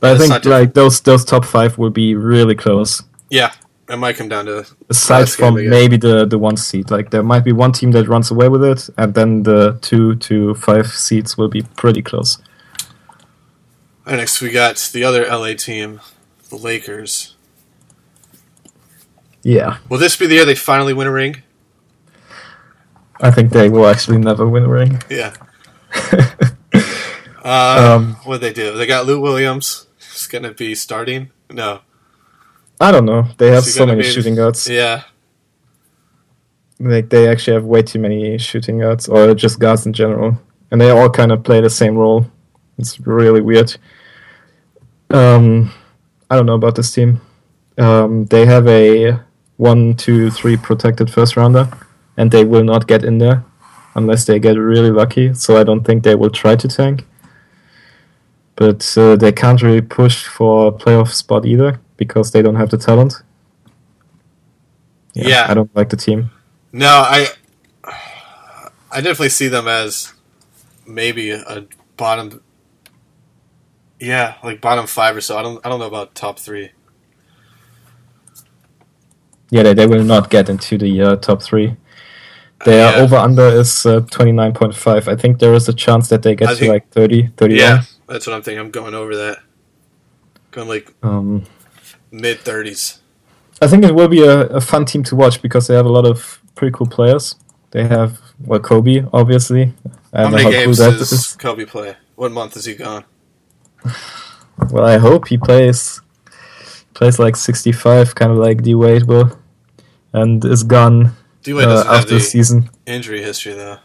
[0.00, 3.02] But I think like those those top five will be really close.
[3.30, 3.52] Yeah,
[3.88, 7.44] it might come down to Aside from maybe the the one seed, like there might
[7.44, 11.38] be one team that runs away with it, and then the two to five seeds
[11.38, 12.38] will be pretty close.
[14.06, 16.00] And next, we got the other LA team,
[16.48, 17.34] the Lakers.
[19.42, 21.42] Yeah, Will this be the year they finally win a ring?
[23.20, 25.02] I think they will actually never win a ring.
[25.10, 25.34] Yeah.
[27.44, 28.76] Uh, Um, what they do?
[28.76, 29.86] They got Lou Williams.
[29.98, 31.30] He's gonna be starting.
[31.48, 31.78] No.
[32.80, 33.28] I don't know.
[33.38, 34.68] They have so many be- shooting guards.
[34.68, 35.04] Yeah.
[36.80, 40.36] Like they actually have way too many shooting guards, or just guards in general,
[40.72, 42.26] and they all kind of play the same role.
[42.78, 43.76] It's really weird.
[45.10, 45.72] Um,
[46.30, 47.20] I don't know about this team.
[47.78, 49.18] Um, they have a
[49.56, 51.68] one, two, three protected first rounder,
[52.16, 53.44] and they will not get in there
[53.94, 55.34] unless they get really lucky.
[55.34, 57.04] So I don't think they will try to tank.
[58.56, 62.70] But uh, they can't really push for a playoff spot either because they don't have
[62.70, 63.22] the talent.
[65.12, 65.46] Yeah.
[65.48, 66.30] I don't like the team.
[66.72, 67.28] No, I.
[68.90, 70.14] I definitely see them as
[70.86, 71.66] maybe a
[71.96, 72.40] bottom.
[73.98, 75.38] Yeah, like bottom five or so.
[75.38, 75.64] I don't.
[75.64, 76.70] I don't know about top three.
[79.50, 81.76] Yeah, they, they will not get into the uh, top three.
[82.64, 83.02] Their Yeah.
[83.02, 85.08] over under is uh, 29.5.
[85.08, 87.58] I think there is a chance that they get I to think- like 30, 31.
[87.60, 88.58] Yeah, that's what I'm thinking.
[88.60, 89.38] I'm going over that.
[90.50, 91.44] Going like Um,
[92.10, 93.00] mid thirties.
[93.62, 95.90] I think it will be a, a fun team to watch because they have a
[95.92, 97.36] lot of pretty cool players.
[97.70, 99.72] They have, well, Kobe, obviously.
[100.12, 101.36] I How many how cool games that does is.
[101.36, 101.96] Kobe play?
[102.16, 103.04] What month is he gone?
[104.70, 106.00] Well, I hope he plays
[106.94, 109.38] plays like 65, kind of like D Wade will,
[110.12, 112.70] and is gone D Wade uh, after the season.
[112.86, 113.78] injury history though.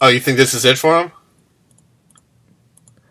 [0.00, 1.12] Oh, you think this is it for him?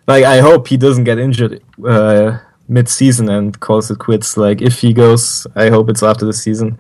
[0.08, 4.38] like I hope he doesn't get injured uh, mid-season and calls it quits.
[4.38, 6.78] Like if he goes, I hope it's after the season.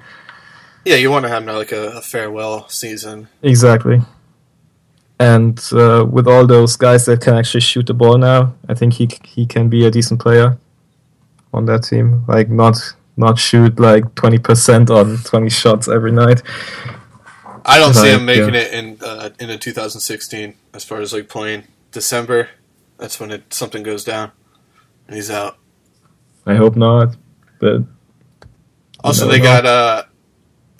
[0.85, 3.27] Yeah, you want to have now like a, a farewell season.
[3.41, 4.01] Exactly.
[5.21, 8.93] And uh, with all those guys that can actually shoot the ball now, I think
[8.95, 10.57] he he can be a decent player
[11.53, 12.25] on that team.
[12.27, 12.77] Like not
[13.17, 16.41] not shoot like twenty percent on twenty shots every night.
[17.65, 18.61] I don't see Like, him making yeah.
[18.61, 22.49] it in uh, in a 2016 as far as like playing December.
[22.97, 24.31] That's when it something goes down,
[25.07, 25.57] and he's out.
[26.45, 27.15] I hope not.
[27.59, 27.83] But
[29.03, 29.43] Also, they know.
[29.43, 30.03] got uh,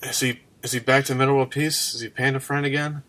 [0.04, 1.94] is he is he back to Metta World Peace?
[1.94, 3.04] Is he Panda Friend again?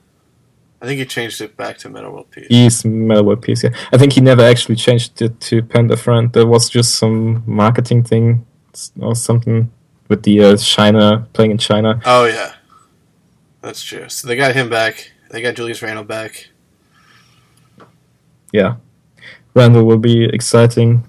[0.83, 2.47] I think he changed it back to Metta World Peace.
[2.49, 3.63] he's Metta World Peace.
[3.63, 3.71] Yeah.
[3.93, 6.33] I think he never actually changed it to Panda Front.
[6.33, 8.45] There was just some marketing thing
[8.99, 9.71] or something
[10.09, 12.01] with the uh, China playing in China.
[12.05, 12.55] Oh yeah,
[13.61, 14.09] that's true.
[14.09, 15.13] So they got him back.
[15.31, 16.49] They got Julius Randle back.
[18.53, 18.75] yeah,
[19.55, 21.05] Randle will be exciting.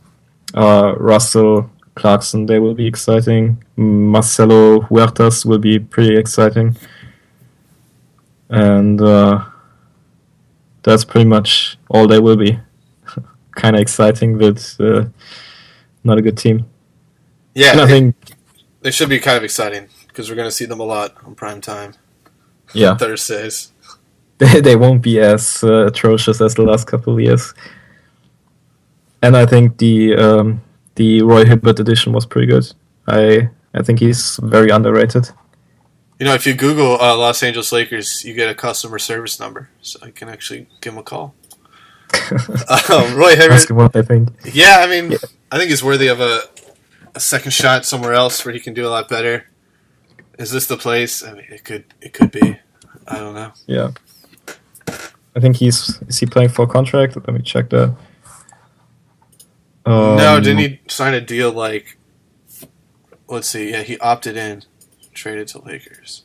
[0.53, 3.63] Uh, Russell Clarkson, they will be exciting.
[3.75, 6.77] Marcelo Huertas will be pretty exciting.
[8.49, 9.45] And uh,
[10.83, 12.59] that's pretty much all they will be.
[13.51, 15.05] kind of exciting, but uh,
[16.03, 16.65] not a good team.
[17.55, 18.15] Yeah, think,
[18.81, 21.35] they should be kind of exciting because we're going to see them a lot on
[21.35, 21.93] prime time
[22.73, 23.71] yeah, Thursdays.
[24.37, 27.53] they, they won't be as uh, atrocious as the last couple of years.
[29.21, 30.61] and I think the um,
[30.95, 32.71] the Roy Hibbert edition was pretty good.
[33.07, 35.29] I I think he's very underrated.
[36.19, 39.69] You know, if you Google uh, Los Angeles Lakers, you get a customer service number,
[39.81, 41.35] so I can actually give him a call.
[42.91, 44.29] um, Roy Hibbert, Ask him what they think.
[44.53, 45.17] yeah, I mean,
[45.51, 46.41] I think he's worthy of a,
[47.15, 49.47] a second shot somewhere else where he can do a lot better.
[50.37, 51.23] Is this the place?
[51.23, 52.59] I mean, it could, it could be.
[53.07, 53.51] I don't know.
[53.65, 53.91] Yeah.
[55.35, 57.15] I think he's is he playing for a contract?
[57.15, 57.95] Let me check that.
[59.85, 61.97] Um, no, didn't he sign a deal like?
[63.27, 63.71] Let's see.
[63.71, 64.63] Yeah, he opted in,
[65.13, 66.23] traded to Lakers.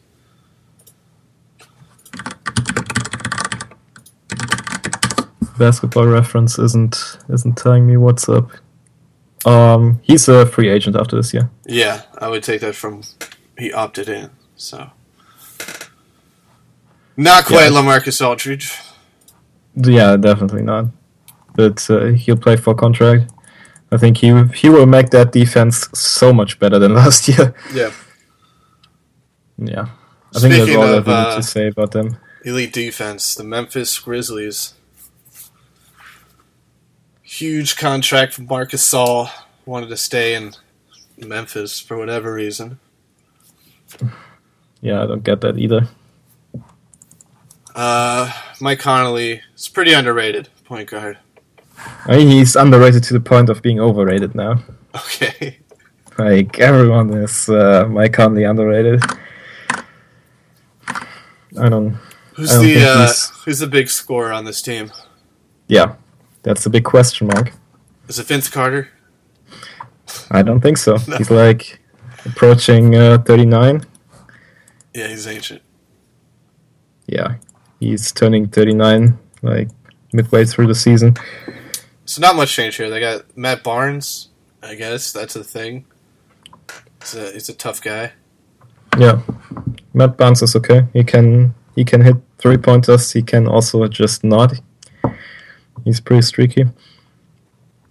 [5.59, 8.51] Basketball reference isn't isn't telling me what's up.
[9.45, 11.51] Um, he's a free agent after this year.
[11.67, 13.03] Yeah, I would take that from
[13.59, 14.31] he opted in.
[14.57, 14.91] So
[17.17, 17.81] not quite Yeah.
[17.81, 18.73] Lamarcus Aldridge.
[19.75, 20.87] Yeah, definitely not.
[21.55, 23.31] But uh, he'll play for contract.
[23.91, 27.55] I think he he will make that defense so much better than last year.
[27.75, 27.91] Yeah,
[29.59, 29.89] Yeah,
[30.35, 32.17] I think that's Speaking all I of, really uh, to say about them.
[32.45, 33.35] elite defense.
[33.35, 34.75] The Memphis Grizzlies.
[37.23, 39.31] Huge contract from Marc Gasol.
[39.67, 40.55] Wanted to stay in
[41.19, 42.79] Memphis for whatever reason.
[44.81, 45.89] Yeah, I don't get that either.
[47.75, 51.19] Uh, Mike Conley is pretty underrated point guard.
[52.07, 54.63] I mean, he's underrated to the point of being overrated now.
[54.95, 55.59] Okay.
[56.19, 59.03] Like everyone is uh, Mike Conley underrated.
[61.59, 61.99] I don't.
[62.35, 63.13] Who's I don't the uh,
[63.45, 64.93] who's the big scorer on this team?
[65.67, 65.97] Yeah,
[66.43, 67.53] that's a big question mark.
[68.09, 68.89] Is it Vince Carter?
[70.31, 70.99] I don't think so.
[71.09, 71.17] No.
[71.17, 71.81] He's like
[72.25, 73.85] approaching uh, 39.
[74.95, 75.63] Yeah, he's ancient.
[77.07, 77.37] Yeah,
[77.81, 79.69] he's turning 39 like
[80.13, 81.17] midway through the season.
[82.05, 82.91] So not much change here.
[82.91, 84.29] They got Matt Barnes.
[84.63, 85.85] I guess that's a thing.
[87.01, 88.13] He's a he's a tough guy.
[88.99, 89.21] Yeah,
[89.93, 90.87] Matt Barnes is okay.
[90.93, 93.13] He can he can hit three pointers.
[93.13, 94.61] He can also just not.
[95.85, 96.67] He's pretty streaky.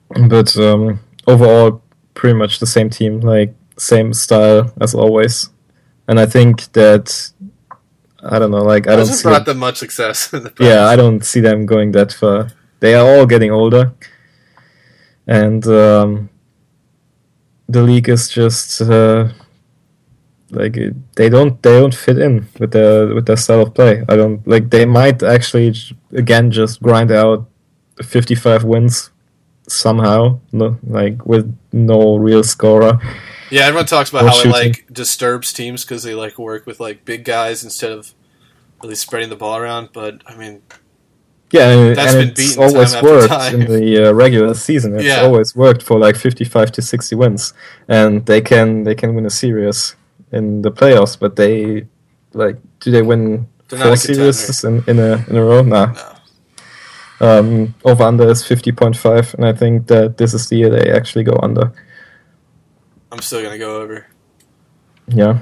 [0.09, 1.81] But um, overall,
[2.13, 5.49] pretty much the same team, like same style as always.
[6.07, 7.31] And I think that
[8.21, 9.23] I don't know, like I don't see.
[9.23, 12.49] brought them much success in the yeah, I don't see them going that far.
[12.79, 13.93] They are all getting older,
[15.25, 16.29] and um,
[17.67, 19.29] the league is just uh,
[20.51, 20.77] like
[21.15, 24.03] they don't they don't fit in with their with their style of play.
[24.07, 25.73] I don't like they might actually
[26.13, 27.47] again just grind out
[28.01, 29.11] fifty five wins
[29.67, 32.99] somehow, no, like with no real scorer.
[33.49, 36.79] Yeah, everyone talks about Or how it like disturbs teams because they like work with
[36.79, 38.13] like big guys instead of
[38.81, 39.89] really spreading the ball around.
[39.93, 40.61] But I mean,
[41.51, 44.95] Yeah, and, That's and been it's beaten always worked in the uh, regular season.
[44.95, 45.21] It's Yeah.
[45.21, 47.53] always worked for like fifty-five to sixty wins,
[47.87, 49.95] and they can they can win a series
[50.31, 51.19] in the playoffs.
[51.19, 51.87] But they
[52.33, 55.61] like do they win They're four series in, in a in a row?
[55.63, 55.93] Nah.
[55.93, 56.13] no.
[57.19, 60.69] Um, over under is fifty point five, and I think that this is the year
[60.69, 61.73] they actually go under.
[63.11, 64.05] I'm still gonna go over.
[65.07, 65.39] Yeah,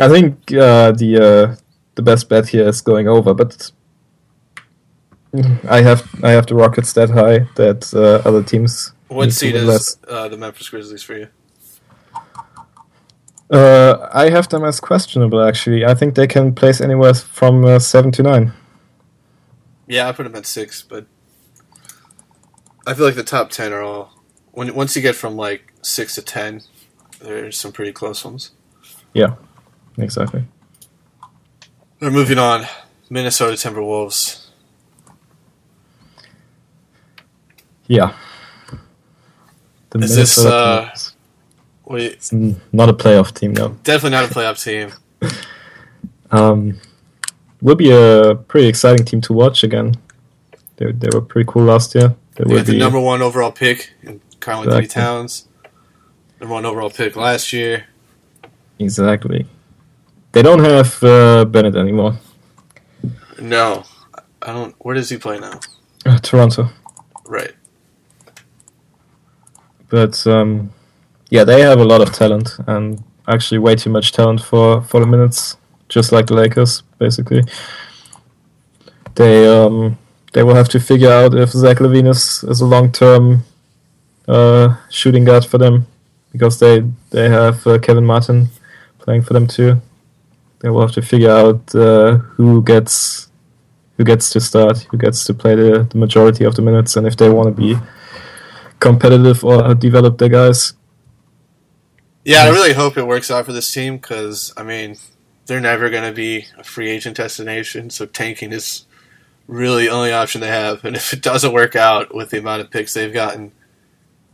[0.00, 1.56] I think uh, the uh,
[1.94, 3.70] the best bet here is going over, but
[5.68, 8.92] I have I have the Rockets that high that uh, other teams.
[9.08, 11.28] What seed is uh, the Memphis Grizzlies for you?
[13.50, 15.40] Uh, I have them as questionable.
[15.40, 18.52] Actually, I think they can place anywhere from uh, seven to nine.
[19.86, 21.06] Yeah, I put them at six, but
[22.86, 24.12] I feel like the top ten are all.
[24.52, 26.62] When once you get from like six to ten,
[27.20, 28.50] there's some pretty close ones.
[29.12, 29.36] Yeah,
[29.96, 30.44] exactly.
[32.00, 32.66] We're moving on.
[33.08, 34.46] Minnesota Timberwolves.
[37.86, 38.16] Yeah.
[39.90, 41.15] The Is this, uh, Timberwolves.
[41.86, 43.68] Wait, It's not a playoff team, no.
[43.84, 44.92] definitely not a playoff team.
[46.32, 46.80] Um,
[47.62, 49.94] will be a pretty exciting team to watch again.
[50.76, 52.16] They, they were pretty cool last year.
[52.34, 55.02] They They the be number one overall pick in Karl Anthony Exactly.
[55.02, 55.46] Towns.
[56.40, 57.86] Number one overall pick last year.
[58.80, 59.46] exactly.
[60.32, 62.18] They don't have uh, Bennett anymore.
[63.40, 63.84] No,
[64.42, 64.74] I don't.
[64.80, 65.60] Where does he play now?
[66.04, 66.70] Uh, Toronto,
[67.24, 67.52] Right.
[69.88, 70.72] but um,
[71.30, 75.00] yeah, they have a lot of talent and actually way too much talent for for
[75.00, 75.56] the minutes,
[75.88, 77.42] just like the Lakers, basically.
[79.14, 79.98] They um,
[80.32, 83.44] they will have to figure out if Zach LaVine is, is a long term
[84.28, 85.86] uh, shooting guard for them
[86.32, 88.48] because they they have uh, Kevin Martin
[88.98, 89.80] playing for them too.
[90.60, 93.28] They will have to figure out uh, who gets
[93.96, 97.06] who gets to start, who gets to play the, the majority of the minutes, and
[97.06, 97.76] if they want to be
[98.78, 100.74] competitive or develop their guys.
[102.26, 104.96] Yeah, I really hope it works out for this team because I mean
[105.46, 108.84] they're never going to be a free agent destination, so tanking is
[109.46, 110.84] really the only option they have.
[110.84, 113.52] And if it doesn't work out with the amount of picks they've gotten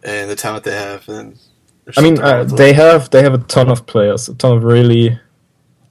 [0.03, 1.39] and the talent they have, then
[1.95, 5.21] I mean, uh, they have they have a ton of players, a ton of really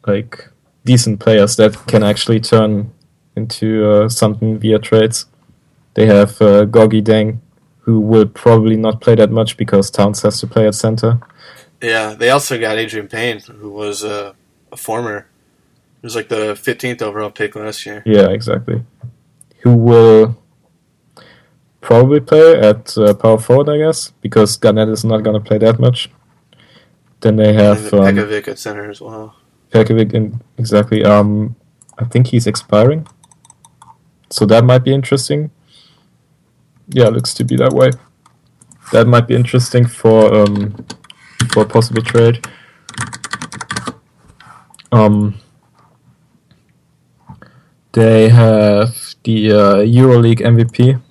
[0.07, 0.49] like
[0.85, 2.91] decent players that can actually turn
[3.35, 5.27] into uh, something via trades.
[5.93, 7.41] They have uh, Gorgui Dieng,
[7.81, 11.19] who will probably not play that much because Towns has to play at center.
[11.81, 12.13] Yeah.
[12.13, 14.33] They also got Adreian Payne, who was uh,
[14.71, 15.27] a former.
[16.01, 18.01] He was like the 15th overall pick last year.
[18.05, 18.83] Yeah, exactly.
[19.61, 20.41] Who will
[21.81, 25.57] probably play at uh, power forward, I guess, because Garnett is not going to play
[25.59, 26.09] that much.
[27.21, 29.35] Then they And have um, Pekovic at center as well.
[29.71, 31.03] Pekovic in exactly.
[31.03, 31.55] Um,
[31.97, 33.07] I think he's expiring,
[34.29, 35.51] so that might be interesting.
[36.87, 37.91] Yeah, looks to be that way.
[38.91, 40.85] That might be interesting for um,
[41.49, 42.45] for a possible trade.
[44.91, 45.39] Um,
[47.93, 51.01] they have the uh, EuroLeague MVP,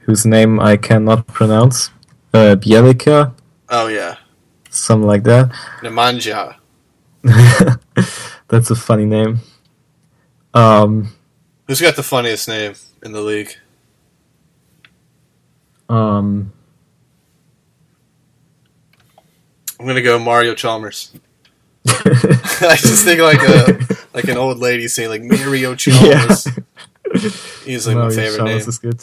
[0.00, 1.90] whose name I cannot pronounce.
[2.32, 3.32] Uh, Bjelica,
[3.68, 4.16] Oh yeah,
[4.70, 5.50] something like that.
[5.82, 6.56] Nemanja.
[8.48, 9.40] That's a funny name.
[10.52, 11.14] Um,
[11.66, 13.56] Who's got the funniest name in the league?
[15.88, 16.52] um,
[19.78, 21.12] I'm gonna go Mario Chalmers.
[21.86, 23.78] I just think like a
[24.14, 26.48] like an old lady saying like Mario Chalmers.
[27.66, 28.68] Easily my Mario favorite Chalmers name.
[28.68, 29.02] is good.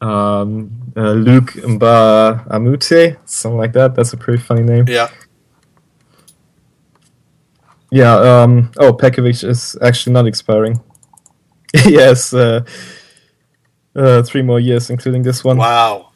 [0.00, 3.94] Um, uh, Luke Mba Amute, something like that.
[3.94, 4.86] That's a pretty funny name.
[4.88, 5.08] Yeah,
[7.90, 8.14] Yeah.
[8.14, 8.70] Um.
[8.78, 10.80] Oh, Pekovic is actually not expiring.
[11.86, 12.32] yes.
[12.32, 12.64] Uh,
[13.94, 15.58] uh, three more years, including this one.
[15.58, 16.09] wow.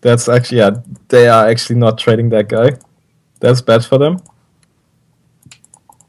[0.00, 0.70] That's actually yeah.
[1.08, 2.72] They are actually not trading that guy.
[3.40, 4.18] That's bad for them.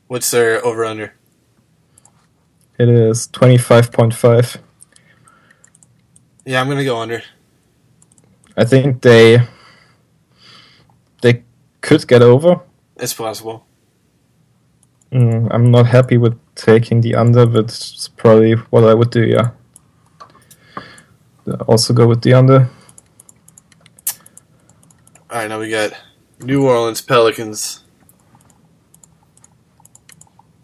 [0.08, 1.13] What's their over under?
[2.78, 4.58] It is twenty five point five.
[6.45, 7.23] Yeah, I'm gonna go under.
[8.56, 9.41] I think they
[11.21, 11.43] they
[11.82, 12.62] could get over.
[12.97, 13.65] It's possible.
[15.12, 19.26] Mm, I'm not happy with taking the under, but it's probably what I would do.
[19.26, 19.52] Yeah.
[21.67, 22.69] Also go with the under.
[25.30, 25.92] All right, now we got
[26.42, 27.84] New Orleans Pelicans.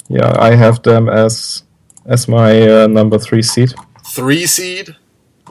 [0.07, 1.63] Yeah, I have them as
[2.05, 3.73] as my uh, number three seed.
[4.07, 4.95] Three seed.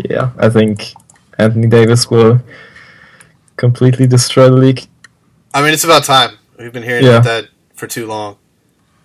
[0.08, 0.92] Yeah, I think
[1.38, 2.40] Anthony Davis will
[3.56, 4.86] completely destroy the league.
[5.54, 6.38] I mean, it's about time.
[6.58, 7.16] We've been hearing Yeah.
[7.18, 8.36] about that for too long.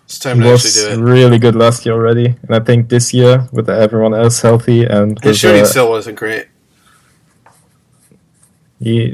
[0.06, 1.12] It's time He to was actually do it.
[1.14, 5.20] really good last year already, and I think this year with everyone else healthy and
[5.22, 6.48] His shooting uh, still wasn't great.
[8.80, 9.12] he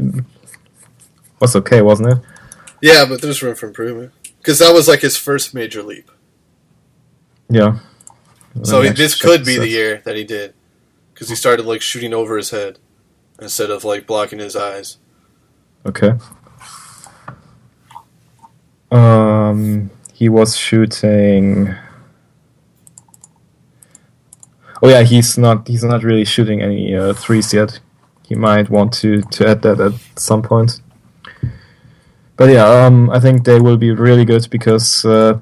[1.44, 2.18] was okay, wasn't it?
[2.82, 6.10] Yeah, but there's room for improvement because that was like his first major leap.
[7.50, 7.80] Yeah.
[8.64, 10.54] So he- this could be the year that he did,
[11.14, 12.80] because he started like shooting over his head
[13.42, 14.98] instead of like blocking his eyes.
[15.86, 16.14] Okay.
[18.92, 21.76] Um, he was shooting.
[24.82, 25.68] Oh yeah, he's not.
[25.68, 27.80] He's not really shooting any uh, threes yet.
[28.28, 30.80] He might want to to add that at some point.
[32.36, 35.40] But yeah, um, I think they will be really good because uh,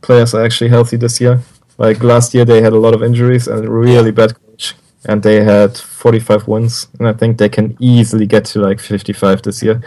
[0.00, 1.40] players are actually healthy this year.
[1.78, 5.22] Like last year, they had a lot of injuries and a really bad coach, and
[5.22, 6.88] they had 45 wins.
[6.98, 9.82] And I think they can easily get to like 55 this year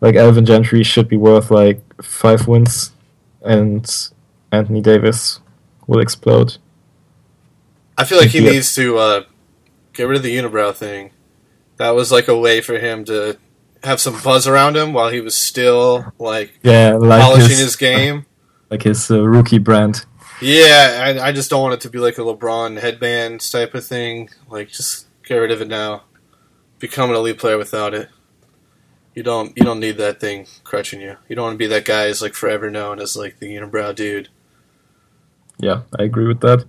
[0.00, 2.92] like Alvin Gentry should be worth like five wins,
[3.42, 3.84] and
[4.52, 5.40] Anthony Davis
[5.86, 6.56] will explode.
[7.96, 8.52] I feel like he Yeah.
[8.52, 9.22] needs to uh,
[9.92, 11.10] get rid of the unibrow thing.
[11.78, 13.38] That was like a way for him to
[13.84, 17.76] have some buzz around him while he was still like Yeah, like polishing his, his
[17.76, 18.26] game.
[18.70, 20.04] like his uh, rookie brand.
[20.40, 23.84] Yeah, I, I just don't want it to be like a LeBron headband type of
[23.84, 24.30] thing.
[24.48, 26.04] Like, just get rid of it now.
[26.78, 28.08] Become an elite player without it.
[29.14, 31.16] You don't you don't need that thing crutching you.
[31.28, 33.92] You don't want to be that guy who's like forever known as like the unibrow
[33.94, 34.28] dude.
[35.58, 36.64] Yeah, I agree with that.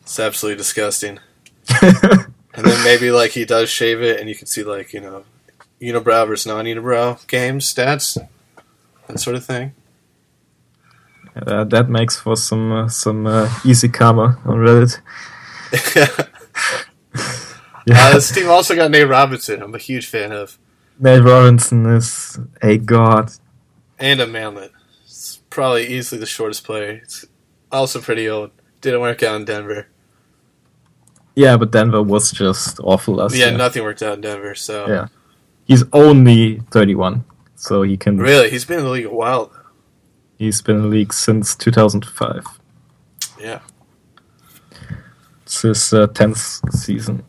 [0.00, 1.20] It's absolutely disgusting.
[2.54, 5.24] And then maybe like he does shave it, and you can see like you know,
[5.82, 8.16] unibrow versus non-unibrow games stats,
[9.08, 9.74] that sort of thing.
[11.46, 15.00] uh, that makes for some uh, some uh, easy karma on Reddit.
[17.90, 19.62] uh, this team also got Nate Robinson.
[19.62, 20.58] I'm a huge fan of,
[20.98, 23.32] Nate Robinson is a god.
[23.98, 24.72] and a manlet.
[25.04, 27.00] It's probably easily the shortest player.
[27.02, 27.24] It's
[27.70, 28.50] also pretty old.
[28.80, 29.86] Didn't work out in Denver.
[31.34, 33.56] Yeah, but Denver was just awful last Yeah, year.
[33.58, 34.54] nothing worked out in Denver.
[34.54, 35.06] So Yeah.
[35.64, 38.18] He's only 31, so he can.
[38.18, 39.46] Really, he's been in the league a while.
[39.46, 39.58] though.
[40.38, 42.44] He's been in the league since 2005.
[43.40, 43.60] Yeah,
[45.42, 47.24] It's his uh, 10th season.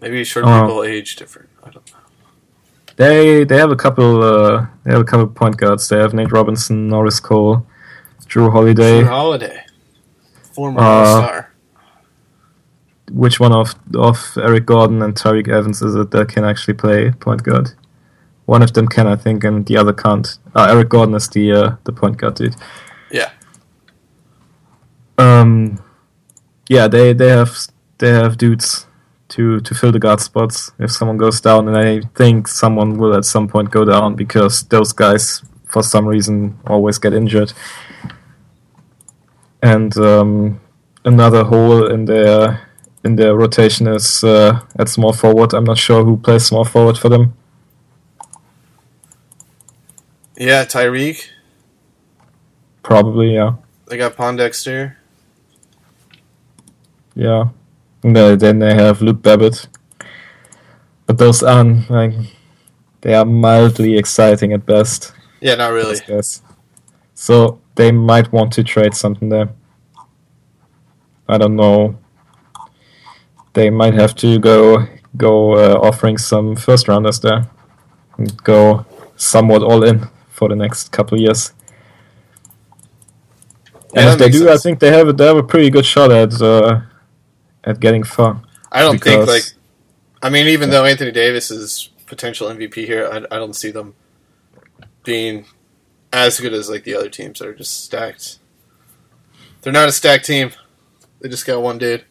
[0.00, 0.60] maybe short Oh.
[0.62, 1.48] people age different.
[1.62, 1.96] I don't know.
[2.96, 5.88] They they have a couple uh, they have a couple point guards.
[5.88, 7.66] They have Nate Robinson, Norris Cole,
[8.26, 9.02] Jrue Holiday.
[9.02, 9.64] Jrue Holiday,
[10.52, 11.49] former Uh, All-Star.
[13.12, 17.10] Which one of of Eric Gordon and Tyreke Evans is it that can actually play
[17.10, 17.72] point guard?
[18.46, 20.38] One of them can, I think, and the other can't.
[20.54, 22.56] Uh, Eric Gordon is the uh, the point guard dude.
[23.12, 23.30] Yeah,
[25.18, 25.82] Um,
[26.68, 27.56] yeah, they they have
[27.98, 28.86] they have dudes
[29.28, 33.14] to to fill the guard spots if someone goes down, and I think someone will
[33.14, 37.52] at some point go down because those guys, for some reason, always get injured.
[39.62, 40.60] And um,
[41.04, 42.68] another hole in their
[43.04, 45.54] in their rotation is uh, at small forward.
[45.54, 47.34] I'm not sure who plays small forward for them.
[50.36, 50.64] yeah.
[50.64, 51.28] Tyreke.
[52.82, 53.54] Probably, yeah,
[53.86, 54.96] They got Pondexter.
[57.14, 57.48] yeah.
[58.02, 59.68] And then they have Luke Babbitt.
[61.06, 62.14] But those aren't like
[63.02, 65.12] they are mildly exciting at best.
[65.40, 65.98] Yeah, not really.
[66.06, 66.42] guys.
[67.14, 69.50] So they might want to trade something there.
[71.28, 71.98] I don't know.
[73.52, 74.86] They might have to go
[75.16, 77.48] go uh, offering some first rounders there,
[78.16, 78.86] and go
[79.16, 81.52] somewhat all in for the next couple of years.
[83.94, 85.84] And that if they do, I think they have a, they have a pretty good
[85.84, 86.80] shot at uh,
[87.64, 88.42] at getting far.
[88.70, 89.44] I don't think like.
[90.22, 93.94] I mean, even though Anthony Davis is potential MVP here, I, I don't see them
[95.02, 95.46] being
[96.12, 98.38] as good as like the other teams that are just stacked.
[99.62, 100.52] They're not a stacked team.
[101.20, 102.04] They just got one dude.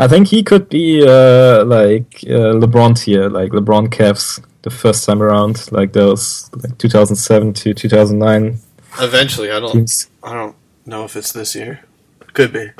[0.00, 5.04] I think he could be uh, like uh, LeBron tier, like LeBron Cavs the first
[5.04, 8.58] time around, like those like 2007 to 2009
[8.98, 9.72] Eventually, I don't.
[9.72, 10.08] teams.
[10.22, 11.80] I don't know if it's this year.
[12.32, 12.70] Could be.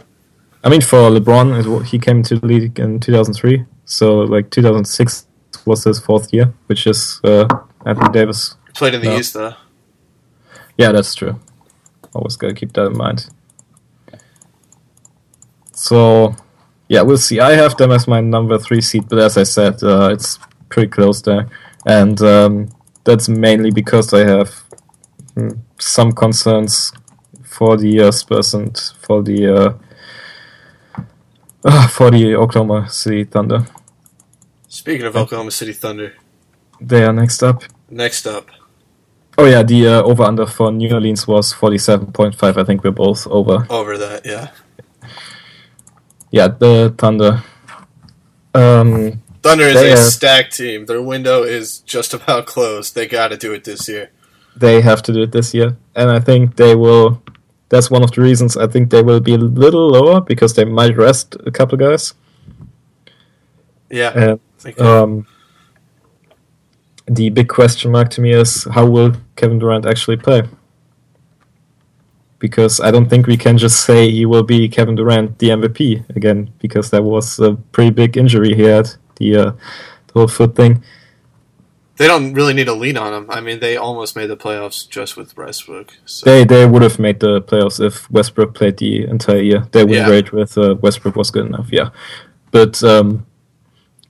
[0.65, 4.51] I mean, for LeBron, it, wa- he came to the league in 2003, so like
[4.51, 5.27] 2006
[5.67, 7.47] was his fourth year, which is uh,
[7.87, 8.57] Anthony Davis.
[8.75, 9.19] Played in the No.
[9.19, 9.55] East though.
[10.79, 11.39] Yeah, that's true.
[12.15, 13.27] Always gotta keep that in mind.
[15.73, 16.35] So,
[16.91, 17.39] yeah, we'll see.
[17.41, 20.39] I have them as my number three seed, but as I said, uh, it's
[20.69, 21.49] pretty close there,
[21.87, 22.69] and um,
[23.05, 24.51] that's mainly because I have
[25.37, 26.93] mm, some concerns
[27.45, 29.73] for the uh, Spurs and for the uh,
[31.65, 33.65] uh, for the Oklahoma City Thunder.
[34.69, 36.15] Speaking of Oklahoma City Thunder,
[36.81, 37.63] They are next up.
[37.89, 38.47] next up,
[39.39, 42.59] Oh yeah, the uh, over under for New Orleans was forty seven point five.
[42.59, 43.67] I think we're both over.
[43.71, 44.51] over that, yeah.
[46.31, 47.43] Yeah, the Thunder.
[48.55, 50.87] Um, Thunder is a are- stacked team.
[50.87, 52.95] Their window is just about closed.
[52.95, 54.11] They got to do it this year.
[54.57, 57.23] they have to do it this year, and I think they will.
[57.69, 60.65] That's one of the reasons I think they will be a little lower because they
[60.65, 62.15] might rest a couple guys.
[63.91, 64.39] Yeah.
[64.65, 65.27] And um,
[67.07, 70.43] the big question mark to me is how will Kevin Durant actually play?
[72.41, 76.17] Because I don't think we can just say he will be Kevin Durant, the MVP
[76.17, 79.51] again, because that was a pretty big injury he had, the, uh,
[80.09, 80.83] the whole foot thing.
[81.99, 83.27] they don't really need to lean on him.
[83.31, 85.93] I mean, they almost made the playoffs just with Westbrook.
[86.07, 86.25] So.
[86.25, 89.67] They they would have made the playoffs if Westbrook played the entire year.
[89.73, 90.09] They would Yeah.
[90.09, 91.91] rate with uh, Westbrook was good enough, yeah.
[92.53, 93.27] But um,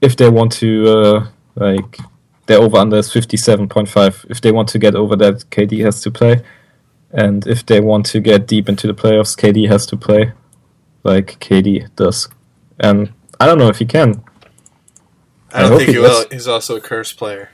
[0.01, 1.26] if they want to uh,
[1.57, 1.99] like
[2.47, 4.24] their over under is fifty seven point five.
[4.31, 6.43] If they want to get over that, KD has to play,
[7.12, 10.32] and if they want to get deep into the playoffs, KD has to play,
[11.02, 12.28] like KD does.
[12.78, 14.22] And I don't know if he can.
[15.52, 16.26] I I don't hope think he will.
[16.30, 17.50] He's also a cursed player.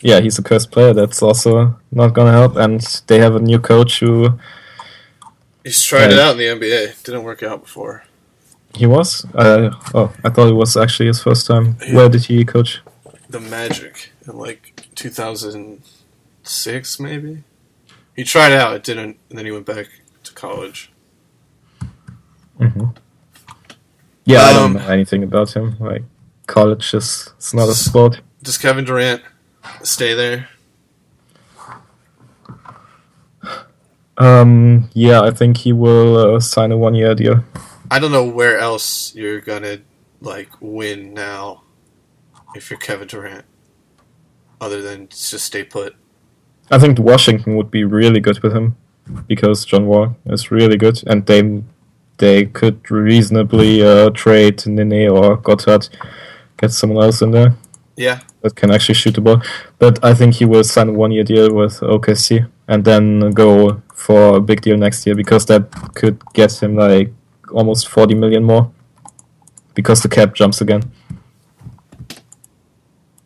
[0.00, 0.92] Yeah, he's a cursed player.
[0.92, 2.56] That's also not gonna help.
[2.56, 4.38] And they have a new coach who
[5.64, 7.02] He's tried it out in the NBA.
[7.04, 8.04] Didn't work out before.
[8.74, 9.24] He was?
[9.34, 11.78] Uh, oh, I thought it was actually his first time.
[11.80, 11.94] Yeah.
[11.94, 12.82] Where did he coach?
[13.30, 17.44] The Magic in like 2006, maybe.
[18.16, 18.74] He tried it out.
[18.74, 19.18] It didn't.
[19.30, 19.86] And then he went back
[20.24, 20.92] to college.
[22.58, 22.86] hmm
[24.24, 25.76] Yeah, I don't Um, know anything about him.
[25.80, 26.02] Like,
[26.46, 28.20] college is it's not a sport.
[28.42, 29.22] Does Kevin Durant
[29.82, 30.48] stay there?
[34.16, 37.44] Um, yeah, I think he will uh, sign a one-year deal.
[37.90, 39.78] I don't know where else you're gonna
[40.20, 41.62] like win now
[42.54, 43.44] if you're Kevin Durant,
[44.60, 45.96] other than just stay put.
[46.70, 48.76] I think Washington would be really good with him
[49.26, 51.62] because John Wall is really good, and they
[52.18, 55.90] they could reasonably uh, trade Nene or Gortat,
[56.56, 57.54] get someone else in there.
[57.96, 59.42] Yeah, that can actually shoot the ball.
[59.78, 64.36] But I think he will sign a one-year deal with OKC and then go for
[64.36, 67.12] a big deal next year because that could get him like
[67.52, 68.72] almost 40 million more
[69.74, 70.82] because the cap jumps again.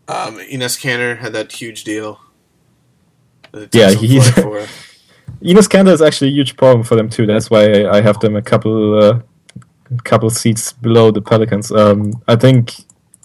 [0.09, 2.21] um, Enes Kanter had that huge deal.
[3.73, 4.31] Yeah, he's-
[5.43, 7.27] Enes Kanter is actually a huge problem for them too.
[7.27, 9.21] That's why I have them a couple uh,
[10.05, 11.71] couple seats below the Pelicans.
[11.71, 12.75] Um, I think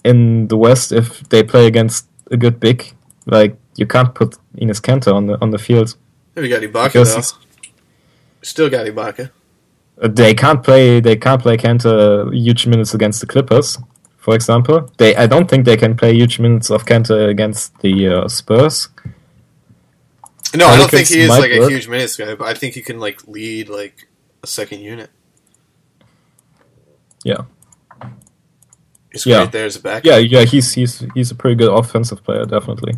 [0.04, 2.92] in the West, if they play against a good big,
[3.26, 5.96] like you can't put Enes Kanter on the on the field.
[6.36, 7.34] You got Ibaka?
[8.42, 9.30] Still got Ibaka.
[10.02, 11.00] Uh, They can't play.
[11.00, 13.78] They can't play Kanter huge minutes against the Clippers,
[14.18, 14.90] for example.
[14.98, 15.16] They.
[15.16, 18.88] I don't think they can play huge minutes of Kanter against the uh, Spurs.
[20.54, 22.82] No, I don't think he is like a huge minutes guy, but I think he
[22.82, 24.08] can like lead like
[24.42, 25.10] a second unit.
[27.24, 27.42] Yeah.
[29.12, 29.46] He's Yeah.
[29.46, 30.04] there as a backup.
[30.04, 32.94] Yeah, yeah, he's he's he's a pretty good offensive player, definitely.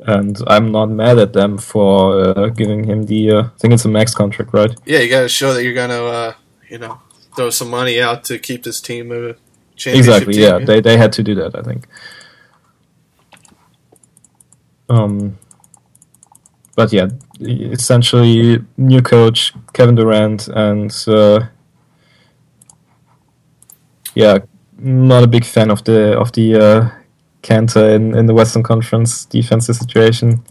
[0.00, 3.30] And I'm not mad at them for uh, giving him the.
[3.30, 4.74] Uh, I think it's a max contract, right?
[4.84, 6.34] Yeah, you got to show that you're gonna, uh,
[6.68, 7.00] you know,
[7.36, 9.36] throw some money out to keep this team a
[9.76, 10.32] championship Exactly.
[10.34, 10.42] team.
[10.42, 11.54] Yeah, they they had to do that.
[11.56, 11.86] I think.
[14.88, 15.38] Um.
[16.74, 17.08] But yeah,
[17.40, 21.46] essentially, new coach Kevin Durant, and uh,
[24.14, 24.38] yeah,
[24.78, 26.90] not a big fan of the of the uh,
[27.94, 30.42] in, in the Western Conference defensive situation.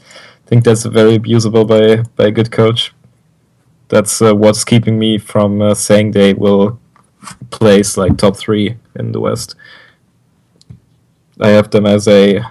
[0.46, 2.94] I think that's very abusable by by a good coach.
[3.90, 6.80] That's uh, what's keeping me from uh, saying they will
[7.50, 9.56] place like top three in the West.
[11.40, 12.44] I have them as a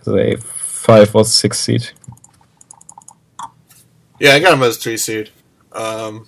[0.00, 1.90] as a five or six seed.
[4.18, 5.30] Yeah, I got him as three seed.
[5.72, 6.26] Um,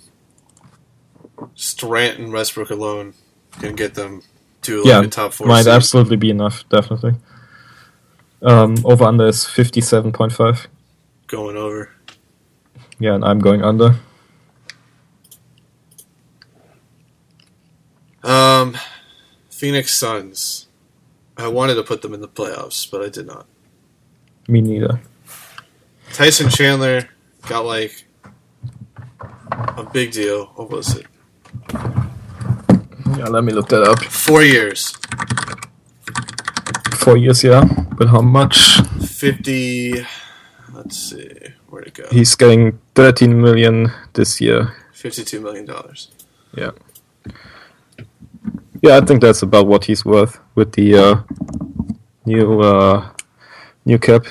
[1.55, 3.13] just Durant and Westbrook alone
[3.59, 4.21] can get them
[4.63, 5.47] to like Yeah, a top four.
[5.47, 5.73] Might seed.
[5.73, 7.15] absolutely be enough, definitely.
[8.41, 10.67] Um, over under is fifty seven point five.
[11.27, 11.91] going over.
[12.99, 13.95] Yeah, and I'm going under.
[18.23, 18.77] Um,
[19.49, 20.67] Phoenix Suns.
[21.37, 23.45] I wanted to put them in the playoffs, but I did not.
[24.47, 24.99] Me neither.
[26.13, 27.07] Tyson Chandler
[27.49, 28.05] got like
[29.77, 30.45] a big deal.
[30.55, 31.07] What was it?
[33.17, 33.99] Yeah, let me look that up.
[34.03, 34.93] Four years,
[36.95, 37.65] Four years, yeah.
[37.97, 38.79] But how much?
[39.01, 40.05] fifty.
[40.73, 41.29] Let's see,
[41.69, 42.05] where'd it go?
[42.11, 44.75] He's getting thirteen million this year.
[44.93, 46.11] Fifty-two million dollars.
[46.55, 46.71] Yeah.
[48.81, 51.15] Yeah, I think that's about what he's worth with the uh,
[52.25, 53.09] new uh,
[53.85, 54.25] new cap.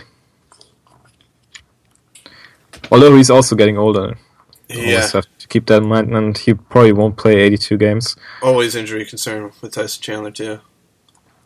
[2.91, 4.17] Although he's also getting older,
[4.69, 8.17] Yeah, always have to keep that in mind, and he probably won't play 82 games.
[8.43, 10.61] always injury concern with Tyson Chandler too.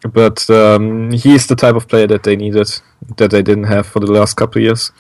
[0.03, 2.69] But um, he's the type of player that they needed,
[3.17, 4.91] that they didn't have for the last couple of years,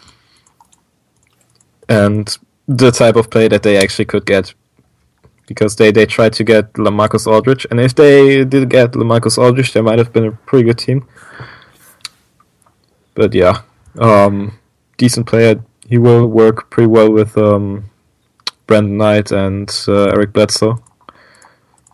[1.88, 2.36] and
[2.68, 4.54] the type of player that they actually could get,
[5.46, 9.72] because they they tried to get Lamarcus Aldridge, and if they did get Lamarcus Aldridge,
[9.72, 11.06] they might have been a pretty good team.
[13.14, 13.62] But yeah,
[13.98, 14.58] um,
[14.96, 15.64] decent player.
[15.92, 17.90] He will work pretty well with um,
[18.66, 20.82] Brandon Knight and uh, Eric Bledsoe.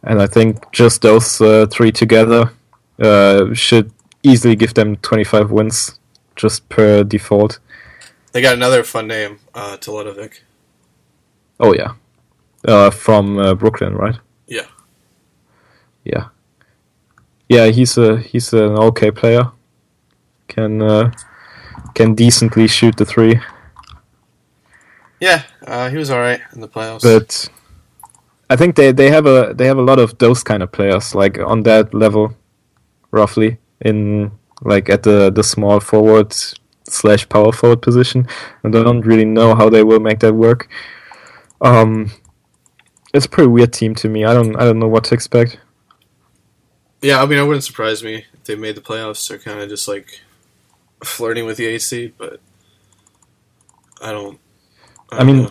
[0.05, 2.53] And I think just those uh, three together
[3.01, 3.91] uh, should
[4.23, 5.99] easily give them 25 wins
[6.37, 7.59] just per default.
[8.31, 10.43] They got another fun name, uh, Teletovic.
[11.59, 11.95] Oh yeah,
[12.69, 14.15] uh, from uh, Brooklyn, right?
[14.47, 14.67] Yeah.
[16.05, 16.29] Yeah,
[17.49, 17.67] yeah.
[17.67, 19.51] He's a he's an okay player.
[20.47, 21.11] Can uh,
[21.95, 23.41] can decently shoot the three,
[25.21, 27.03] Yeah, uh, he was all right in the playoffs.
[27.03, 27.49] but
[28.51, 31.15] I think they, they have a they have a lot of those kind of players
[31.15, 32.35] like on that level,
[33.11, 34.31] roughly in
[34.63, 36.35] like at the the small forward
[36.85, 38.27] slash power forward position,
[38.63, 40.69] and I don't really know how they will make that work.
[41.61, 42.11] Um,
[43.13, 44.25] it's a pretty weird team to me.
[44.25, 45.59] I don't I don't know what to expect.
[47.03, 49.29] yeah, I mean, it wouldn't surprise me if they made the playoffs.
[49.29, 50.21] They're kind of just like
[51.05, 52.41] flirting with the AC, but
[54.01, 54.39] I don't.
[55.11, 55.51] I mean, know.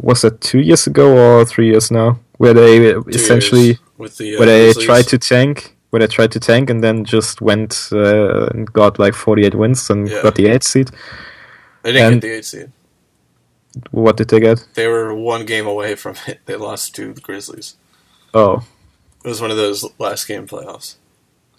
[0.00, 2.18] Was that two years ago or three years now?
[2.38, 6.32] Where they Two essentially with the uh, where they tried to tank, where they tried
[6.32, 10.22] to tank, and then just went uh, and got like 48 wins and Yeah.
[10.22, 10.90] got the eighth seed.
[11.82, 12.72] They didn't and- get the eight seed.
[13.90, 14.66] What did they get?
[14.74, 16.40] They were one game away from it.
[16.46, 17.76] They lost to the Grizzlies.
[18.34, 18.64] Oh,
[19.24, 20.96] It was one of those last game playoffs.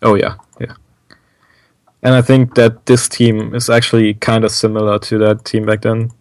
[0.04, 0.74] oh yeah, yeah.
[2.04, 5.82] And I think that this team is actually kind of similar to that team back
[5.82, 6.12] then.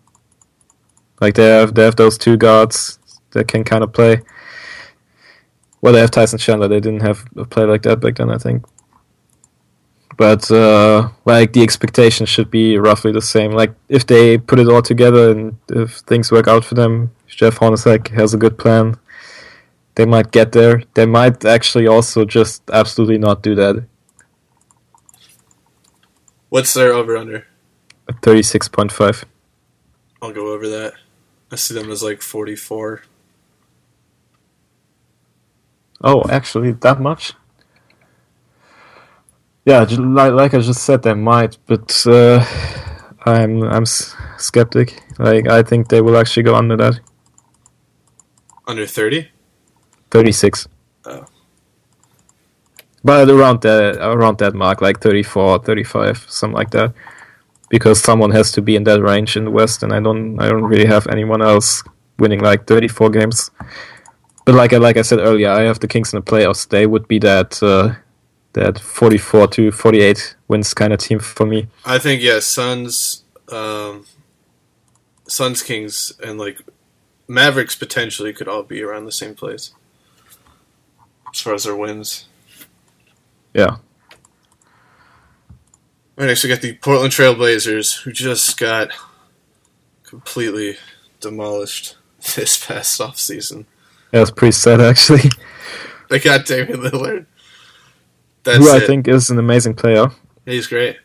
[1.20, 2.98] Like they have they have those two guards
[3.32, 4.22] that can kind of play.
[5.82, 6.68] Well, they have Tyson Chandler.
[6.68, 8.30] They didn't have a player like that back then.
[8.30, 8.64] I think.
[10.16, 13.52] but uh, like the expectation should be roughly the same.
[13.52, 17.36] Like if they put it all together and if things work out for them, if
[17.36, 18.96] Jeff Hornacek has a good plan,
[19.96, 20.82] they might get there.
[20.94, 23.86] They might actually also just absolutely not do that.
[26.48, 27.46] What's their over under?
[28.22, 29.24] Thirty six point five.
[30.22, 30.94] I'll go over that.
[31.52, 33.02] I see them as like 44.
[36.02, 37.34] Oh, actually, that much?
[39.66, 42.44] Yeah, like, like I just said, they might, but uh,
[43.26, 45.02] I'm I'm s- skeptic.
[45.18, 47.00] Like I think they will actually go under that.
[48.66, 49.28] Under 30?
[50.10, 50.68] Thirty six.
[51.06, 51.26] Oh.
[53.04, 56.94] But around that around that mark, like 34, 35, something like that.
[57.68, 60.48] Because someone has to be in that range in the West, and I don't I
[60.48, 61.82] don't really have anyone else
[62.18, 63.50] winning like thirty four games.
[64.44, 66.68] But like I like I said earlier, I have the Kings in the playoffs.
[66.68, 67.96] They would be that uh,
[68.52, 71.66] that forty four to forty eight wins kind of team for me.
[71.84, 74.06] I think, yeah, Suns, um,
[75.26, 76.60] Suns, Kings, and like
[77.26, 79.72] Mavericks potentially could all be around the same place
[81.32, 82.26] as far as their wins.
[83.52, 83.78] Yeah.
[86.18, 88.88] All right, next we got the Portland Trailblazers, who just got
[90.02, 90.76] completely
[91.20, 91.96] demolished
[92.36, 93.66] this past offseason.
[94.12, 95.30] Yeah, it's pretty sad actually.
[96.08, 97.26] They got Damian Lillard.
[98.44, 98.86] That's Who I it.
[98.86, 100.06] think is an amazing player.
[100.44, 100.98] He's great.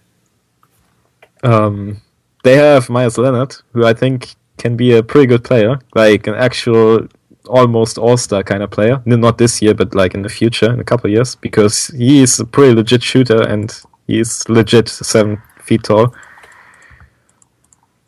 [1.42, 2.02] Um,
[2.44, 6.36] they have Meyers Leonard, who I think can be a pretty good player, like an
[6.36, 7.08] actual
[7.48, 9.02] almost all star kind of player.
[9.08, 12.22] Not this year, but like in the future, in a couple of years, because he
[12.22, 13.76] is a pretty legit shooter and
[14.08, 16.14] he's legit seven feet tall.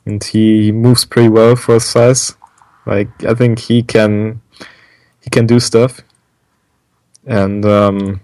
[0.06, 2.36] And he moves pretty well for his size.
[2.86, 4.41] Like I think he can
[5.22, 6.02] he can do stuff.
[7.26, 8.22] And um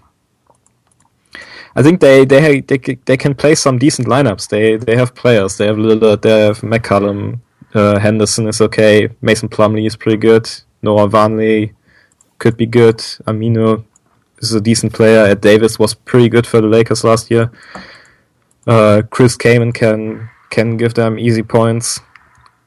[1.74, 4.48] I think they they they they can play some decent lineups.
[4.48, 5.56] They they have players.
[5.56, 6.22] They have Lillard.
[6.22, 7.40] They have McCollum.
[7.72, 9.08] Uh, Henderson is okay.
[9.22, 10.50] Mason Plumlee is pretty good.
[10.82, 11.72] Noah Vonleh
[12.38, 12.98] could be good.
[13.26, 13.84] Aminu
[14.48, 15.24] is a decent player.
[15.24, 17.50] Ed Davis was pretty good for the Lakers last year.
[18.66, 22.00] Uh, Chris Kaman can can give them easy points,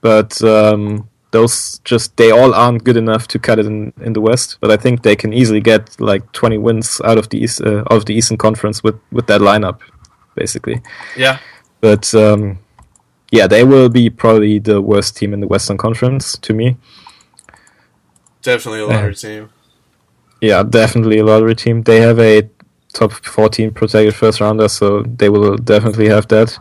[0.02, 4.22] but um, those just they all aren't good enough to cut it in, in the
[4.22, 4.58] West.
[4.62, 7.84] But I think they can easily get like 20 wins out of the East uh,
[7.88, 9.80] of the Eastern Conference with with that lineup,
[10.36, 10.82] basically.
[11.18, 11.40] Yeah.
[11.82, 12.60] But um,
[13.32, 16.78] yeah, they will be probably the worst team in the Western Conference to me.
[18.42, 19.50] Definitely a lottery team.
[20.44, 21.84] Yeah, definitely a lottery team.
[21.84, 22.50] They have a
[22.92, 26.60] top 14 protected first rounder, so they will definitely have that.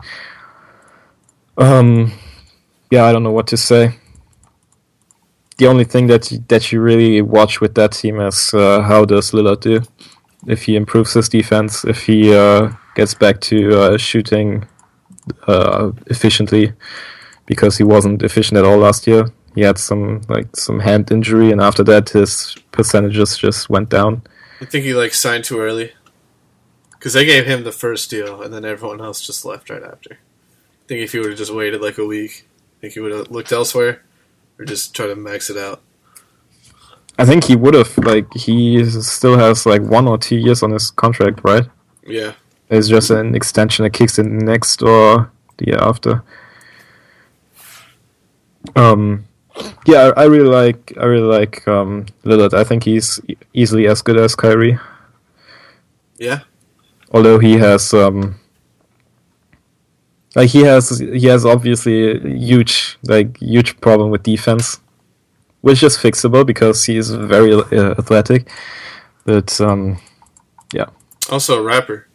[1.57, 2.13] Um,
[2.89, 3.99] yeah, I don't know what to say.
[5.57, 9.03] The only thing that you, that you really watch with that team is uh, how
[9.03, 9.81] does Lillard do?
[10.47, 14.65] If he improves his defense, if he uh, gets back to uh, shooting
[15.45, 16.71] uh, efficiently,
[17.47, 19.25] because he wasn't efficient at all last year.
[19.55, 24.23] He had some like some hand injury, and after that, his percentages just went down.
[24.61, 25.91] I think he like signed too early
[26.91, 30.13] because they gave him the first deal, and then everyone else just left right after.
[30.13, 32.47] I think if he would have just waited like a week,
[32.77, 34.03] I think he would have looked elsewhere
[34.57, 35.81] or just try to max it out.
[37.19, 40.71] I think he would have like he still has like one or two years on
[40.71, 41.65] his contract, right?
[42.05, 42.33] Yeah,
[42.69, 46.23] It's just an extension that kicks in next or the year after.
[48.75, 49.25] Um,
[49.85, 52.53] yeah, I, I really like I really like um, Lillard.
[52.53, 53.19] I think he's
[53.53, 54.79] easily as good as Kyrie,
[56.17, 56.39] yeah,
[57.11, 58.39] although he has um,
[60.35, 64.79] like he has he has obviously a huge like huge problem with defense,
[65.61, 68.49] which is fixable because he is very uh, athletic.
[69.25, 69.99] But um,
[70.73, 70.87] yeah.
[71.29, 72.07] also a rapper.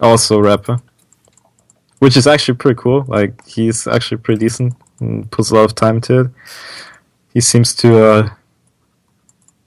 [0.00, 0.80] also a rapper,
[2.00, 3.04] which is actually pretty cool.
[3.06, 6.30] Like he's actually pretty decent and puts a lot of time into it.
[7.32, 8.30] He seems to, uh,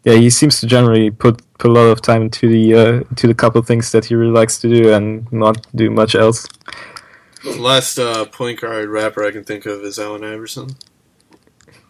[0.04, 3.28] yeah, he seems to generally put put a lot of time into the uh, into
[3.28, 6.48] the couple things that he really likes to do and not do much else.
[7.44, 10.70] The last uh, point guard rapper I can think of is Allen Iverson.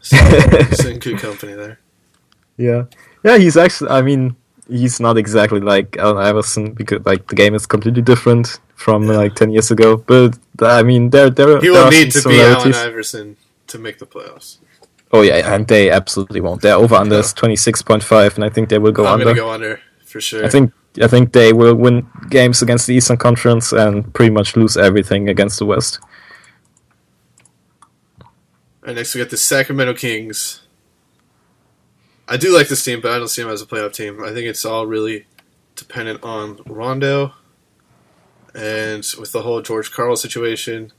[0.05, 1.79] So he's in good company there.
[2.57, 2.83] Yeah,
[3.23, 3.89] yeah, he's actually.
[3.89, 4.35] I mean,
[4.67, 9.17] he's not exactly like Allen Iverson because like the game is completely different from Yeah.
[9.17, 9.97] like ten years ago.
[9.97, 12.77] But I mean, there there He will are need to be Allen similarities.
[12.77, 14.57] Iverson to make the playoffs.
[15.11, 16.61] Oh yeah, and they absolutely won't.
[16.61, 19.23] Their over under is twenty six point five, and I think they will go under.
[19.23, 19.41] I'm under.
[19.41, 20.43] gonna go under for sure.
[20.45, 20.71] I think
[21.01, 25.29] I think they will win games against the Eastern Conference and pretty much lose everything
[25.29, 25.99] against the West.
[28.21, 30.61] All right, next we got the Sacramento Kings.
[32.27, 34.23] I do like this team, but I don't see them as a playoff team.
[34.23, 35.25] I think it's all really
[35.75, 37.33] dependent on Rondo
[38.55, 40.91] and with the whole George Karl situation,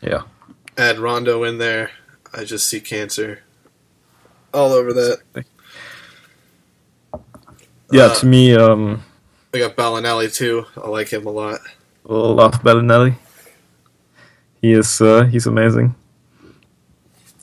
[0.00, 0.22] Yeah.
[0.76, 1.90] add Rondo in there,
[2.32, 3.40] I just see cancer
[4.54, 5.18] all over that.
[7.90, 9.02] Yeah, Uh, to me, um,
[9.54, 10.64] I got Belinelli too.
[10.82, 11.60] I like him a lot.
[12.04, 13.14] love Belinelli.
[14.62, 15.94] He is uh, he's amazing.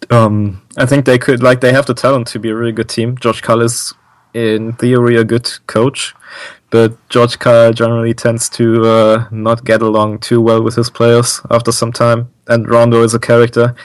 [0.09, 2.89] Um, I think they could like they have the talent to be a really good
[2.89, 3.15] team.
[3.17, 3.93] George Karl is
[4.33, 6.15] in theory a good coach,
[6.71, 11.41] but George Karl generally tends to uh, not get along too well with his players
[11.49, 12.31] after some time.
[12.47, 13.75] And Rondo is a character.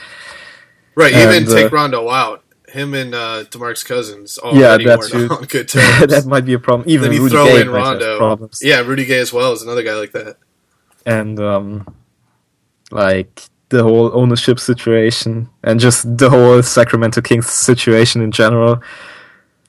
[0.95, 2.43] Right, And, even take uh, Rondo out.
[2.69, 5.27] Him and uh, Demarcus Cousins Yeah, already that weren't too.
[5.31, 6.07] on good terms.
[6.11, 6.89] that might be a problem.
[6.89, 8.17] Even then you Rudy throw Gay in Rondo.
[8.17, 8.59] problems.
[8.61, 10.37] Yeah, Rudy Gay as well is another guy like that.
[11.05, 11.95] and um,
[12.91, 18.81] like the whole ownership situation and just the whole Sacramento Kings situation in general.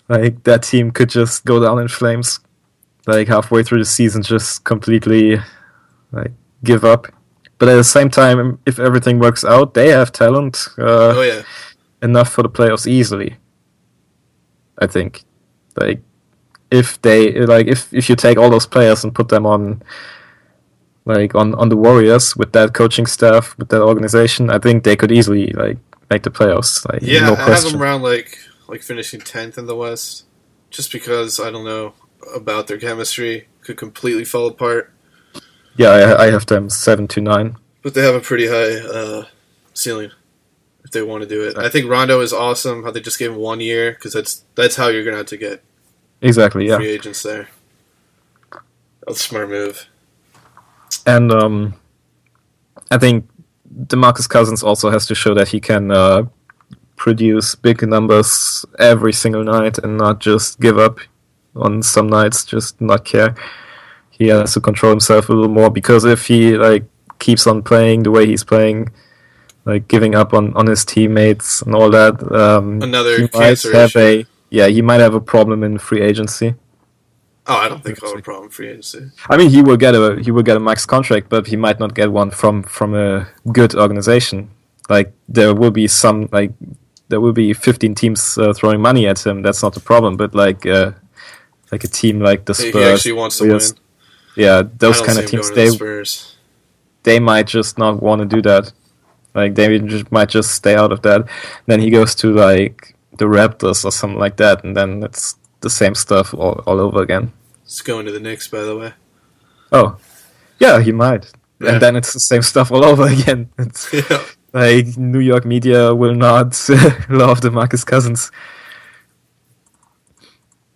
[0.09, 2.41] Like that team could just go down in flames,
[3.07, 5.39] like halfway through the season, just completely
[6.13, 6.33] like
[6.65, 7.07] give up.
[7.59, 11.43] But at the same time, if everything works out, they have talent uh, oh yeah,
[12.03, 13.37] enough for the playoffs easily.
[14.79, 15.25] I think,
[15.77, 16.01] like,
[16.71, 19.83] if they like if if you take all those players and put them on,
[21.07, 24.97] like on on the Warriors with that coaching staff with that organization, I think they
[24.97, 25.79] could easily like
[26.11, 26.87] make the playoffs.
[26.91, 27.21] Like, yeah.
[27.21, 28.39] no I have them around like
[28.69, 30.25] like finishing tenth in the West,
[30.71, 31.95] just because I don't know
[32.35, 33.49] about their chemistry.
[33.63, 34.93] Could completely fall apart,
[35.77, 37.57] Yeah, I, I have them seven to nine.
[37.83, 39.25] but they have a pretty high uh,
[39.75, 40.13] ceiling
[40.85, 41.59] if they want to do it.
[41.59, 42.85] I think Rondo is awesome.
[42.85, 45.37] How they just gave him one year because that's that's how you're gonna have to
[45.37, 45.65] get
[46.23, 46.69] Exactly.
[46.69, 46.77] Yeah.
[46.77, 47.49] free agents there.
[49.05, 49.89] That's a smart move.
[51.07, 51.75] And um,
[52.91, 53.29] I think
[53.87, 56.25] Demarcus Cousins also has to show that he can uh,
[56.97, 60.99] produce big numbers every single night and not just give up
[61.57, 63.35] on some nights, just not care.
[64.11, 66.85] He has to control himself a little more because if he like
[67.19, 68.91] keeps on playing the way he's playing,
[69.65, 73.97] like giving up on, on his teammates and all that, um, Another he might have
[73.97, 73.99] issue.
[73.99, 76.55] a yeah he might have a problem in free agency.
[77.49, 79.11] Oh, I don't think I'll have a problem free agency.
[79.29, 81.79] I mean, he will get a he will get a max contract, but he might
[81.79, 84.51] not get one from from a good organization.
[84.89, 86.53] Like there will be some like
[87.09, 89.43] there will be 15 teams uh, throwing money at him.
[89.43, 90.17] That's not the problem.
[90.17, 90.93] But like uh,
[91.73, 93.61] like a team like the Spurs, he actually wants to win.
[94.37, 96.27] Yeah, those kind of teams they the
[97.03, 98.73] they might just not want to do that.
[99.35, 101.29] Like they just, might just stay out of that.
[101.67, 105.71] Then he goes to like the Raptors or something like that, and then it's the
[105.71, 107.33] same stuff all, all over again.
[107.65, 108.93] He's going to the Knicks, by the way.
[109.73, 109.99] Oh,
[110.59, 111.33] yeah, he might.
[111.61, 111.73] Yeah.
[111.73, 113.51] And then it's the same stuff all over again.
[113.59, 114.23] It's yeah.
[114.53, 116.59] like New York media will not
[117.09, 118.31] love the Marcus Cousins.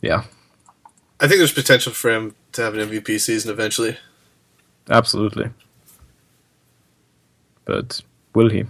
[0.03, 0.25] Yeah,
[1.21, 3.97] I think there's potential for him to have an MVP season eventually.
[4.89, 5.51] absolutely.
[7.65, 8.01] But
[8.35, 8.65] will he?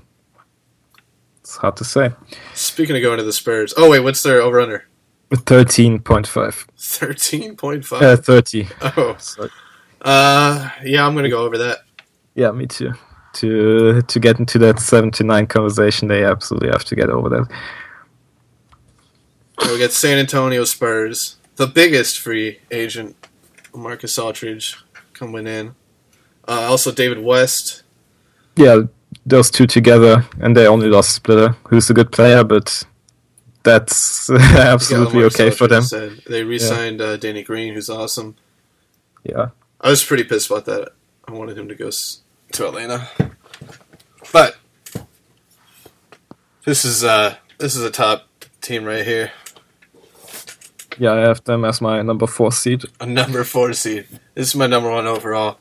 [1.40, 2.10] It's hard to say.
[2.54, 4.84] Speaking of going to the Spurs, oh wait, what's their over under?
[5.30, 6.66] 13.5.
[6.76, 8.02] Thirteen point five.
[8.02, 8.68] Uh, 30.
[8.96, 9.48] oh, Sorry.
[10.02, 11.78] uh, yeah, I'm gonna go over that.
[12.34, 12.92] Yeah, me too.
[13.34, 17.46] To to get into that 79 conversation, they absolutely have to get over that.
[19.60, 23.14] So we got San Antonio Spurs, the biggest free agent,
[23.74, 24.78] Marcus Aldridge
[25.12, 25.74] coming in.
[26.48, 27.82] Uh, also David West.
[28.56, 28.84] Yeah,
[29.26, 32.82] those two together, and they only lost Splitter, who's a good player, but
[33.62, 34.30] that's
[34.70, 35.82] absolutely Yeah, okay for them.
[35.82, 36.22] Said.
[36.26, 38.36] They re-signed uh, Danny Green, who's awesome.
[39.22, 39.50] Yeah,
[39.82, 40.92] I was pretty pissed about that.
[41.28, 43.06] I wanted him to go s- to Atlanta,
[44.32, 44.56] but
[46.64, 48.26] this is uh this is a top
[48.62, 49.30] team right here,
[50.98, 52.84] yeah, I have them as my number four seed.
[53.00, 54.06] a number four seed.
[54.34, 55.58] This is my number one overall.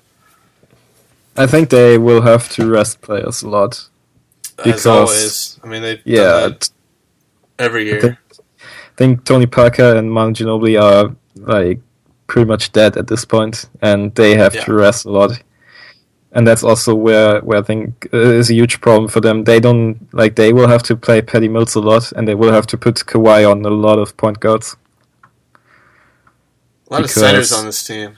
[1.37, 3.87] I think they will have to rest players a lot.
[4.57, 6.49] As Because- always, I mean they Yeah,
[7.57, 8.01] every I year.
[8.01, 8.15] think,
[8.61, 11.79] I think Tony Parker and Manu Ginobili are like
[12.27, 14.65] pretty much dead at this point, and they have Yeah.
[14.65, 15.31] to rest a lot.
[16.31, 19.45] And that's also where where I think uh, is a huge problem for them.
[19.45, 22.51] They don't like they will have to play Patty Mills a lot, and they will
[22.51, 24.75] have to put Kawhi on a lot of point guards.
[26.89, 28.17] A lot because- of centers on this team.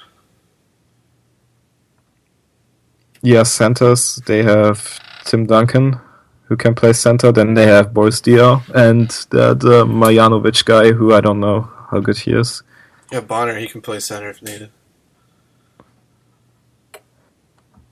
[3.23, 4.15] Yeah, centers.
[4.25, 5.99] They have Tim Duncan,
[6.45, 7.31] who can play center.
[7.31, 11.99] Then they have Boris Diaw and the, the Marjanovic guy, who I don't know how
[11.99, 12.63] good he is.
[13.11, 14.71] Yeah, Bonner he can play center if needed.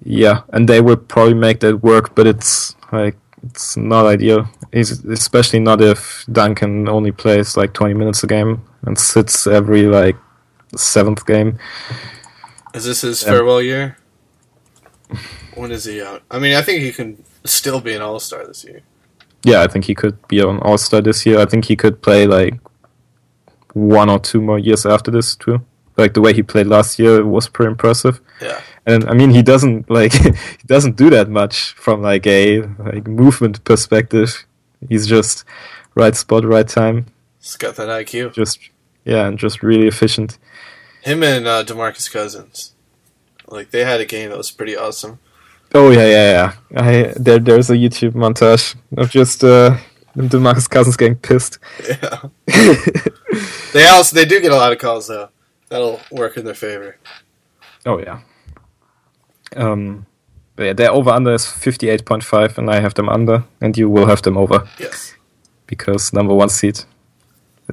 [0.03, 4.47] Yeah, and they will probably make that work, but it's like it's not ideal.
[4.71, 9.83] It's, especially not if Duncan only plays like 20 minutes a game and sits every
[9.83, 10.15] like
[10.75, 11.57] seventh game.
[12.73, 13.29] Is this his Yeah.
[13.29, 13.97] farewell year?
[15.55, 16.21] When is he out?
[16.29, 18.81] I mean, I think he can still be an All Star this year.
[19.43, 21.39] Yeah, I think he could be an All Star this year.
[21.39, 22.55] I think he could play like
[23.73, 25.61] one or two more years after this too.
[25.97, 28.21] Like the way he played last year was pretty impressive.
[28.41, 28.61] Yeah.
[28.85, 33.07] And I mean, he doesn't like he doesn't do that much from like a like
[33.07, 34.45] movement perspective.
[34.87, 35.43] He's just
[35.95, 37.07] right spot, right time.
[37.41, 38.33] He's got that IQ.
[38.33, 38.59] Just
[39.05, 40.37] yeah, and just really efficient.
[41.09, 42.73] Him and uh, Demarcus Cousins,
[43.47, 45.19] like they had a game that was pretty awesome.
[45.73, 46.81] Oh yeah, yeah, yeah.
[46.81, 49.77] I there there's a YouTube montage of just uh
[50.15, 51.59] Demarcus Cousins getting pissed.
[51.87, 52.19] Yeah.
[53.73, 55.29] they also they do get a lot of calls though.
[55.69, 56.97] That'll work in their favor.
[57.85, 58.21] Oh yeah.
[59.55, 60.05] Um,
[60.55, 63.45] but yeah, their over under is fifty eight point five, and I have them under,
[63.61, 65.15] and you will have them over Yes.
[65.67, 66.81] because number one seed.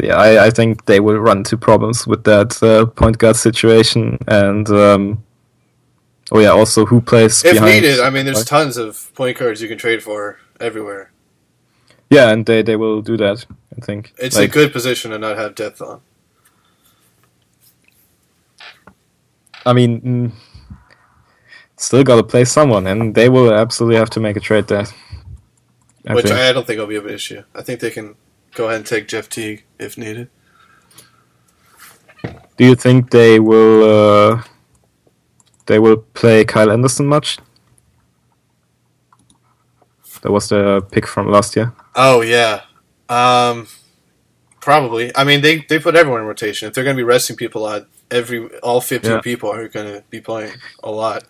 [0.00, 4.18] Yeah, I, I think they will run into problems with that uh, point guard situation,
[4.28, 5.24] and um,
[6.32, 7.82] oh yeah, also who plays If behind?
[7.82, 11.12] needed, I mean, there's tons of point guards you can trade for everywhere.
[12.10, 13.46] yeah, and they they will do that.
[13.76, 16.02] I think It's Like, a good position to not have depth on.
[19.66, 20.32] I mean, mm,
[21.76, 24.86] still got to play someone, and they will absolutely have to make a trade there.
[26.06, 26.36] I which think.
[26.36, 27.44] I don't think will be an issue.
[27.54, 28.16] I think they can
[28.54, 30.28] go ahead and take Jeff Teague if needed.
[32.56, 34.42] Do you think they will uh,
[35.66, 37.38] they will play Kyle Anderson much?
[40.22, 41.72] That was the pick from last year.
[41.94, 42.62] Oh yeah,
[43.08, 43.66] um,
[44.60, 45.12] probably.
[45.14, 46.68] I mean, they they put everyone in rotation.
[46.68, 49.20] If they're going to be resting people a lot, every all fifteen Yeah.
[49.20, 51.24] people are going to be playing a lot.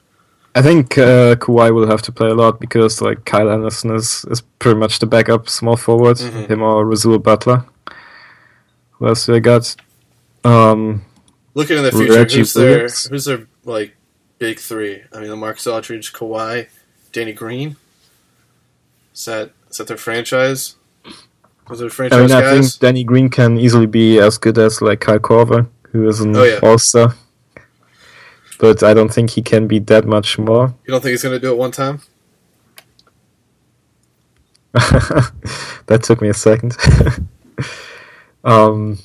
[0.54, 4.24] I think uh, Kawhi will have to play a lot because like Kyle Anderson is,
[4.30, 6.48] is pretty much the backup small forward, Mhm.
[6.48, 7.64] him or Rasual Butler.
[8.98, 9.76] Who else I got?
[10.44, 11.04] Um,
[11.54, 13.96] Looking in the future, Reggie who's their who's their like
[14.38, 15.02] big three?
[15.12, 16.68] I mean, the Marcus Aldridge, Kawhi,
[17.12, 17.76] Danny Green.
[19.14, 20.76] Is that is that their franchise?
[21.68, 22.70] Was it I franchise mean, I guys?
[22.70, 26.36] think Danny Green can easily be as good as like Kyle Korver, who is an
[26.36, 26.60] Oh, yeah.
[26.62, 27.14] All Star.
[28.58, 30.74] But I don't think he can be that much more.
[30.86, 32.00] You don't think he's going to do it one time?
[34.72, 36.76] that took me a second.
[38.46, 38.98] um,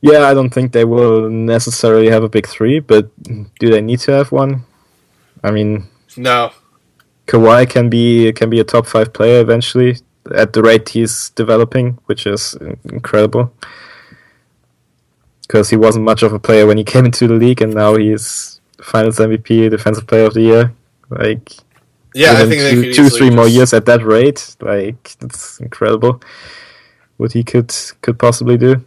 [0.00, 3.10] yeah, I don't think they will necessarily have a big three, but
[3.58, 4.64] do they need to have one?
[5.42, 6.52] I mean, No.
[7.26, 9.96] Kawhi can be can be a top five player eventually
[10.32, 13.52] at the rate he's developing, which is incredible.
[15.42, 17.96] Because he wasn't much of a player when he came into the league, and now
[17.96, 20.72] he's Finals MVP, Defensive Player of the Year.
[21.10, 21.52] Like,
[22.14, 26.20] Yeah, I think they two, two three more years at that rate, like that's incredible.
[27.16, 28.84] What he could could possibly do.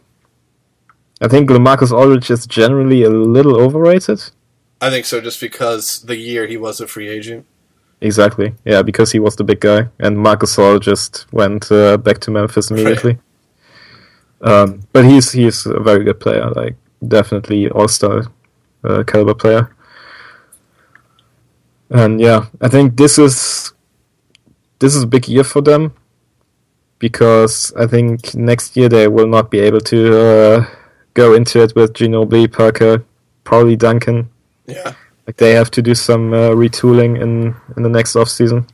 [1.22, 4.22] I think Lamarcus Aldridge is generally a little overrated.
[4.82, 7.46] I think so, just because the year he was a free agent.
[8.02, 12.20] Exactly, yeah, because he was the big guy, and Marc Gasol just went uh, back
[12.20, 13.18] to Memphis immediately.
[14.42, 16.76] Um, but he's he's a very good player, like
[17.06, 18.24] definitely All Star
[18.86, 19.76] uh, caliber player.
[21.90, 23.74] And yeah, I think this is
[24.80, 25.94] this is a big year for them
[27.00, 30.66] because I think next year they will not be able to uh,
[31.14, 33.04] go into it with Ginobili, Parker,
[33.44, 34.30] probably Duncan.
[34.68, 34.94] Yeah.
[35.26, 38.68] Like they have to do some uh, retooling in in the next off season.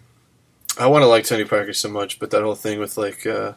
[0.77, 3.53] I want to like Tony Parker so much, but that whole thing with like, uh,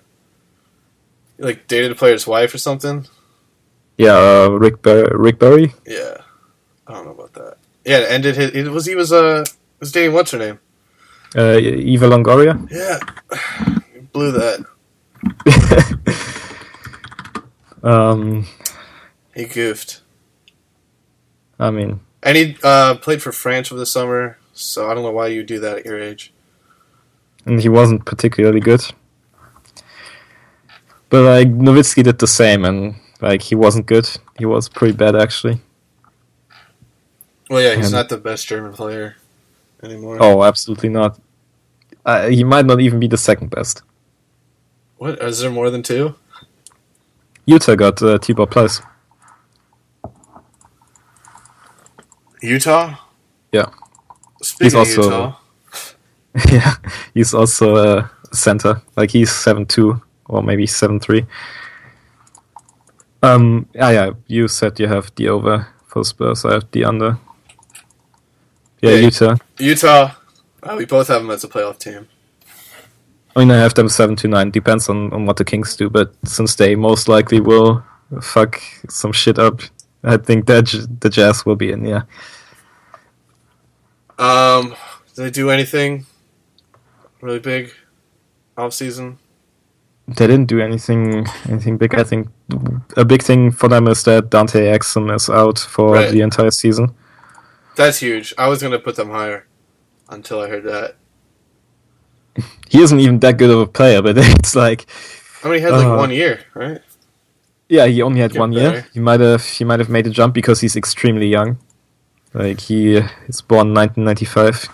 [1.38, 3.06] like dated a player's wife or something.
[3.96, 5.74] Yeah, uh, Rick Bar- Rick Barry.
[5.84, 6.18] Yeah,
[6.86, 7.56] I don't know about that.
[7.84, 8.50] Yeah, it ended his.
[8.52, 9.44] It was he was uh
[9.80, 10.60] was dating what's her name?
[11.36, 12.54] Uh, Eva Longoria.
[12.70, 12.98] Yeah,
[14.18, 14.64] blew that.
[17.82, 18.46] um,
[19.34, 20.00] He goofed,
[21.58, 24.38] I mean, and he uh, played for France over the summer.
[24.54, 26.32] So I don't know why you do that at your age.
[27.46, 28.80] and he wasn't particularly good.
[31.10, 34.08] But like Nowitzki did the same, and like he wasn't good.
[34.36, 35.60] He was pretty bad actually.
[37.48, 39.16] Well, yeah, he's And- not the best German player
[39.82, 40.18] anymore.
[40.20, 41.18] Oh, absolutely not.
[42.04, 43.82] Uh, he might not even be the second best.
[44.98, 46.14] What is there more than two?
[47.46, 48.82] Utah got uh, Tibor Pleiss.
[52.42, 52.94] Utah.
[53.52, 53.66] Yeah.
[54.42, 55.34] Speaking He's of also- Utah,
[56.52, 56.74] yeah,
[57.14, 58.80] he's also a center.
[58.96, 61.26] Like he's seven two or maybe seven three.
[63.22, 63.66] Um.
[63.74, 64.10] Yeah, yeah.
[64.28, 66.44] You said you have the over for Spurs.
[66.44, 67.18] I have the under.
[68.80, 68.96] Yeah, Yeah.
[68.96, 69.36] Utah.
[69.58, 70.14] Utah.
[70.62, 72.08] Uh, we both have them as a playoff team.
[73.38, 74.50] I mean, I have them seven to nine.
[74.50, 77.84] Depends on, on what the Kings do, but since they most likely will
[78.20, 79.60] fuck some shit up,
[80.02, 81.84] I think that J- the Jazz will be in.
[81.84, 82.02] Yeah.
[84.18, 84.74] Um,
[85.14, 86.04] did they do anything
[87.20, 87.72] really big
[88.56, 89.18] off season?
[90.08, 91.94] They didn't do anything anything big.
[91.94, 92.28] I think
[92.96, 96.10] a big thing for them is that Dante Exum is out for Right.
[96.10, 96.92] the entire season.
[97.76, 98.34] That's huge.
[98.36, 99.46] I was gonna put them higher
[100.08, 100.96] until I heard that.
[102.70, 104.86] He isn't even that good of a player, but it's like
[105.42, 106.80] I mean, he had like Uh, one year, right?
[107.68, 108.70] Yeah, he only had Get one better.
[108.76, 108.86] year.
[108.94, 111.58] He might have he might have made a jump because he's extremely young.
[112.34, 112.96] Like he
[113.28, 114.68] is born 1995.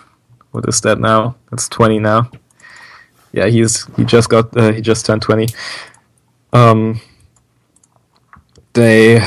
[0.52, 1.36] What is that now?
[1.50, 2.30] That's 20 now.
[3.32, 5.48] Yeah, he's he just got uh, he just turned 20.
[6.52, 7.00] Um,
[8.72, 9.20] they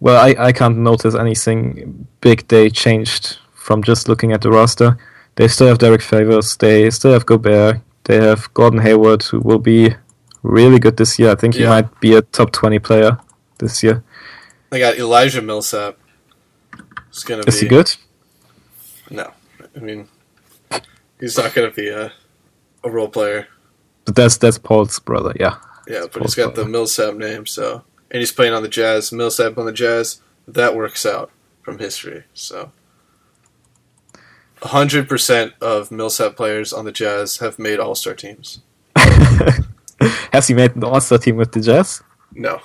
[0.00, 4.96] well, I I can't notice anything big they changed from just looking at the roster.
[5.36, 6.56] They still have Derrick Favors.
[6.56, 7.80] They still have Gobert.
[8.04, 9.94] They have Gordon Hayward, who will be
[10.42, 11.30] really good this year.
[11.30, 11.68] I think he Yeah.
[11.70, 13.18] might be a top 20 player
[13.58, 14.02] this year.
[14.70, 15.96] They got Elijah Millsap.
[17.08, 17.94] It's gonna Is be he good?
[19.10, 19.30] No,
[19.76, 20.08] I mean,
[21.20, 22.12] he's not gonna be a
[22.84, 23.46] a role player.
[24.04, 25.32] But that's that's Paul's brother.
[25.38, 25.56] Yeah.
[25.86, 29.12] Yeah, but he's got the Millsap name, so and he's playing on the Jazz.
[29.12, 30.20] Millsap on the Jazz.
[30.48, 31.30] That works out
[31.62, 32.24] from history.
[32.34, 32.72] So,
[34.62, 38.60] hundred percent of Millsap players on the Jazz have made All Star teams.
[40.32, 42.02] Has he made the All-Star team with the Jazz?
[42.34, 42.60] No,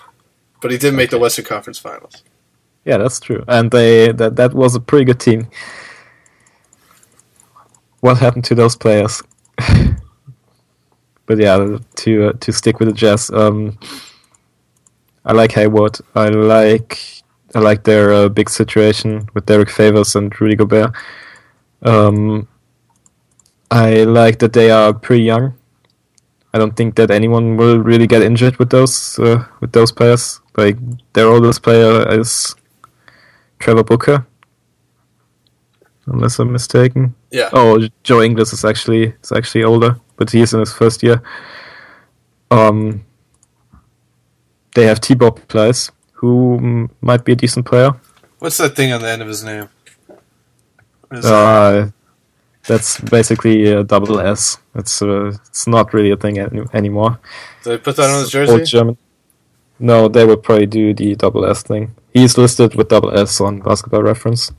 [0.61, 2.23] but he did make the Western Conference Finals.
[2.85, 3.43] Yeah, that's true.
[3.47, 5.47] And they that that was a pretty good team.
[7.99, 9.21] What happened to those players?
[11.25, 13.77] but yeah, to uh, to stick with the Jazz, um,
[15.25, 15.97] I like Hayward.
[16.15, 17.23] I like
[17.53, 20.95] I like their uh, big situation with Derrick Favors and Rudy Gobert.
[21.81, 22.47] Um,
[23.69, 25.53] I like that they are pretty young.
[26.53, 30.39] I don't think that anyone will really get injured with those uh, with those players.
[30.57, 30.77] Like
[31.13, 32.55] their oldest player is
[33.59, 34.25] Trevor Booker,
[36.07, 37.13] unless I'm mistaken.
[37.31, 41.21] Yeah, Oh, Joe Ingles is actually is actually older, but he's in his first year.
[42.49, 43.03] Um,
[44.73, 47.91] they have Tibor Pleiss, who might be a decent player.
[48.39, 49.69] what's that thing on the end of his name?
[51.09, 51.25] That?
[51.25, 51.89] Uh,
[52.67, 54.57] that's basically a double S.
[54.75, 57.19] It's uh, it's not really a thing any- anymore.
[57.63, 58.63] Did they put that on his Old jersey?
[58.65, 58.97] German.
[59.79, 61.95] No, they would probably do the double S thing.
[62.13, 64.51] He's listed with double S on Basketball Reference.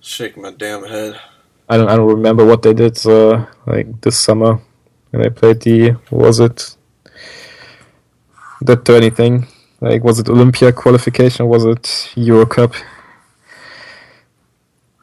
[0.00, 1.18] Shake my damn head.
[1.68, 4.60] I don't I don't remember what they did uh, like this summer
[5.10, 6.76] when they played the was it
[8.62, 9.48] the thirty thing
[9.80, 12.72] like was it Olympia qualification was it Euro Cup?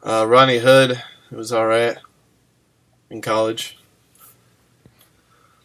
[0.04, 0.90] Uh, Rodney Hood,
[1.30, 1.96] it was all right
[3.08, 3.78] in college.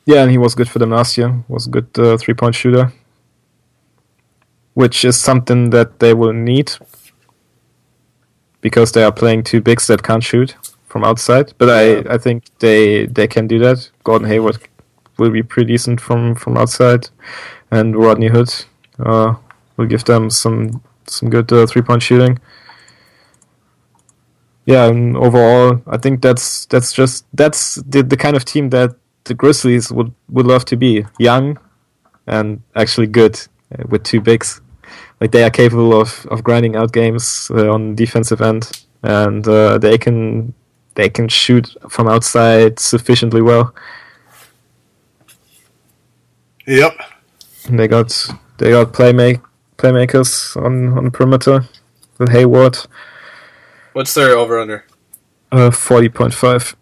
[0.05, 1.43] Yeah, and he was good for them last year.
[1.49, 2.93] Was a good uh, three point shooter,
[4.73, 6.71] which is something that they will need
[8.61, 10.55] because they are playing two bigs that can't shoot
[10.87, 11.53] from outside.
[11.57, 12.09] But Yeah.
[12.09, 13.89] I, I think they they can do that.
[14.03, 14.57] Gordon Hayward
[15.17, 17.09] will be pretty decent from from outside,
[17.71, 18.49] and Rodney Hood
[18.99, 19.35] uh,
[19.75, 22.39] will give them some some good uh, three point shooting.
[24.69, 28.91] Yeah, and overall, I think that's that's just that's the the kind of team that
[29.23, 31.57] the Grizzlies would would love to be young
[32.27, 33.39] and actually good
[33.73, 34.61] uh, with two bigs.
[35.19, 38.69] Like they are capable of, of grinding out games uh, on defensive end,
[39.01, 40.53] and uh, they can
[40.93, 43.73] they can shoot from outside sufficiently well.
[46.67, 46.93] Yep.
[47.65, 49.41] And they got they got playmake
[49.77, 51.67] playmakers on on perimeter
[52.19, 52.77] with Hayward,
[53.99, 54.85] What's their over under?
[55.51, 56.73] uh, forty point five.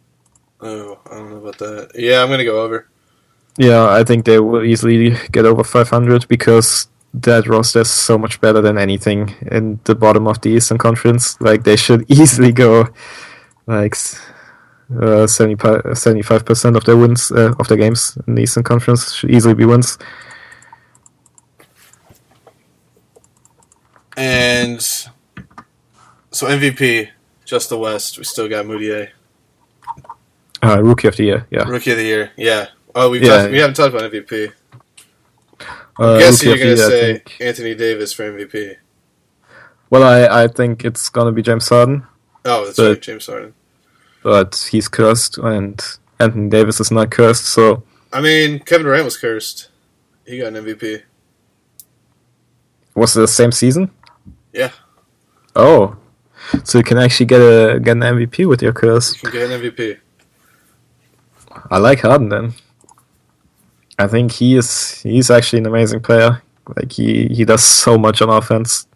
[0.62, 1.90] Oh, I don't know about that.
[1.96, 2.88] Yeah, I'm gonna go over.
[3.58, 8.40] Yeah, I think they will easily get over 500 because that roster is so much
[8.40, 11.42] better than anything in the bottom of the Eastern Conference.
[11.42, 12.88] Like they should easily go
[13.66, 13.96] like
[15.02, 19.32] uh, 75 percent of their wins uh, of their games in the Eastern Conference should
[19.32, 19.98] easily be wins.
[24.16, 24.86] And
[26.38, 27.10] so MVP,
[27.46, 28.18] just the West.
[28.18, 29.10] We still got Mudiay,
[30.64, 31.64] Uh, rookie of the year, yeah.
[31.68, 32.32] Rookie of the Year.
[32.36, 32.68] Yeah.
[32.96, 33.38] Oh, we've Yeah.
[33.38, 34.52] talked, we haven't talked about MVP.
[36.00, 37.24] Uh, I'm guessing you're year, I say.
[37.42, 38.76] Anthony Davis for MVP.
[39.90, 42.04] Well, I, I think it's gonna be James Harden,
[42.46, 43.54] Oh, that's But- right, James Harden.
[44.24, 45.82] but he's cursed, and
[46.20, 47.84] Anthony Davis is not cursed, so
[48.14, 49.70] I mean, Kevin Durant was cursed.
[50.26, 51.02] He got an MVP.
[52.96, 53.92] was it the same season?
[54.54, 54.72] Yeah.
[55.56, 55.96] Oh,
[56.64, 59.16] so you can actually get a get an MVP with your curse.
[59.16, 59.98] You can get an MVP.
[61.70, 62.54] I like Harden then.
[64.00, 66.42] I think he is he's actually an amazing player.
[66.76, 68.88] Like he he does so much on offense.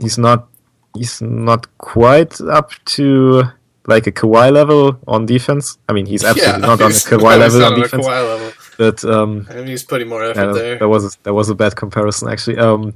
[0.00, 0.48] He's not
[0.96, 3.44] he's not quite up to
[3.86, 5.78] like a Kawhi level on defense.
[5.88, 8.52] I mean, he's absolutely not on a Kawhi level not on defense, Kawhi level.
[8.76, 10.78] but um, I mean, he's putting more effort yeah, there.
[10.78, 12.58] that was a, that was a bad comparison actually.
[12.58, 12.94] Um,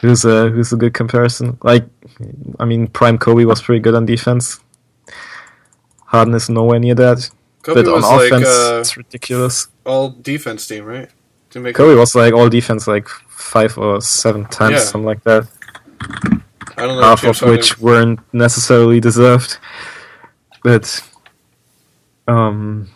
[0.00, 1.58] who's a who's a good comparison?
[1.62, 1.84] Like,
[2.58, 4.60] I mean, Prime Kobe was pretty good on defense.
[6.06, 7.28] Harden is nowhere near that,
[7.62, 9.68] Kobe but on was like uh, it's ridiculous.
[9.84, 11.08] all defense team, right?
[11.50, 14.78] To make Kobe was like all defense like five or seven times, Yeah.
[14.80, 15.48] something like that.
[16.76, 19.58] I don't know half of which Harden- weren't necessarily deserved.
[20.62, 21.00] But
[22.26, 22.88] um,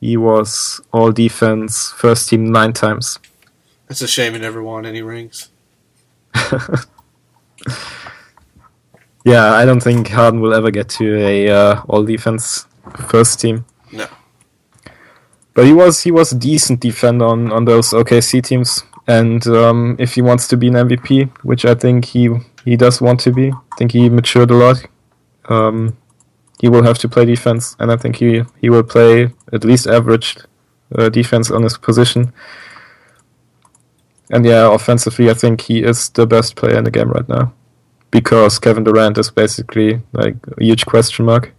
[0.00, 3.18] he was all defense, first team nine times.
[3.88, 5.48] It's a shame he never won any rings.
[9.24, 12.66] yeah, I don't think Harden will ever get to a uh, all defense
[13.08, 13.64] first team.
[13.92, 14.06] No.
[15.54, 19.96] But he was he was a decent defender on, on those OKC teams, and um,
[19.98, 22.30] if he wants to be an MVP, which I think he
[22.64, 24.86] he does want to be, I think he matured a lot.
[25.48, 25.96] Um,
[26.60, 29.86] he will have to play defense, and I think he he will play at least
[29.86, 30.36] average
[30.94, 32.32] uh, defense on his position.
[34.30, 37.52] And yeah, offensively, I think he is the best player in the game right now,
[38.10, 41.52] because Kevin Durant is basically like a huge question mark.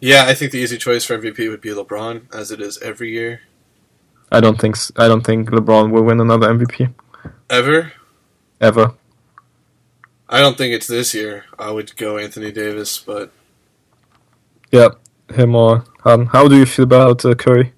[0.00, 3.10] Yeah, I think the easy choice for MVP would be LeBron, as it is every
[3.10, 3.42] year.
[4.32, 6.92] I don't think I don't think LeBron will win another MVP
[7.48, 7.92] Ever?
[8.60, 8.94] ever.
[10.28, 11.44] I don't think it's this year.
[11.58, 13.32] I would go Anthony Davis, but
[14.72, 14.88] Yeah,
[15.32, 16.26] him or Harden.
[16.26, 17.72] How do you feel about uh, Curry?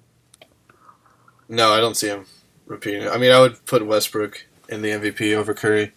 [1.49, 2.25] no, I don't see him
[2.67, 3.09] repeating it.
[3.09, 5.91] I mean, I would put Westbrook in the MVP over Curry.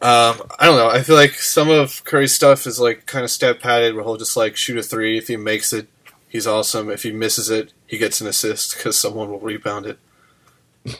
[0.00, 0.88] Um, I don't know.
[0.88, 4.16] I feel like some of Curry's stuff is like kind of step padded, where he'll
[4.16, 5.16] just like shoot a three.
[5.16, 5.88] If he makes it,
[6.28, 6.90] he's awesome.
[6.90, 9.98] If he misses it, he gets an assist because someone will rebound it.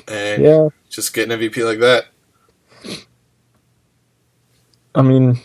[0.07, 2.07] And Yeah, just get an MVP like that.
[4.95, 5.41] I mean,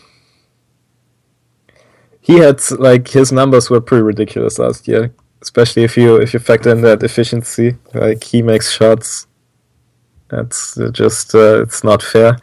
[2.20, 6.40] he had like his numbers were pretty ridiculous last year, especially if you if you
[6.40, 7.76] factor in that efficiency.
[7.94, 9.26] Like he makes shots.
[10.28, 12.38] That's uh, just uh, it's not fair.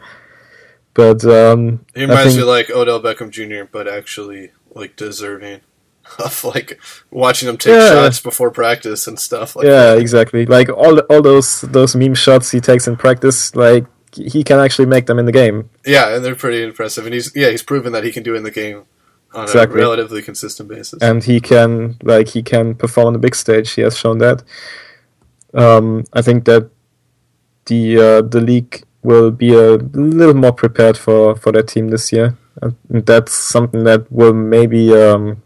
[0.94, 5.60] But um, He reminds think- me like Odell Beckham Jr., but actually like deserving
[6.18, 6.80] of like
[7.10, 7.90] watching him take Yeah.
[7.90, 9.98] shots before practice and stuff like yeah, that.
[9.98, 10.46] exactly.
[10.46, 13.84] Like all all those those meme shots he takes in practice, like
[14.14, 15.68] he can actually make them in the game.
[15.84, 17.04] Yeah, and they're pretty impressive.
[17.04, 18.84] And he's yeah, he's proven that he can do it in the game
[19.36, 19.78] on Exactly.
[19.80, 21.00] a relatively consistent basis.
[21.02, 23.70] and he can like he can perform on the big stage.
[23.72, 24.42] He has shown that.
[25.54, 26.70] Um, I think that
[27.66, 32.12] the uh, the league will be a little more prepared for for that team this
[32.12, 32.36] year.
[32.62, 35.42] And that's something that will maybe um,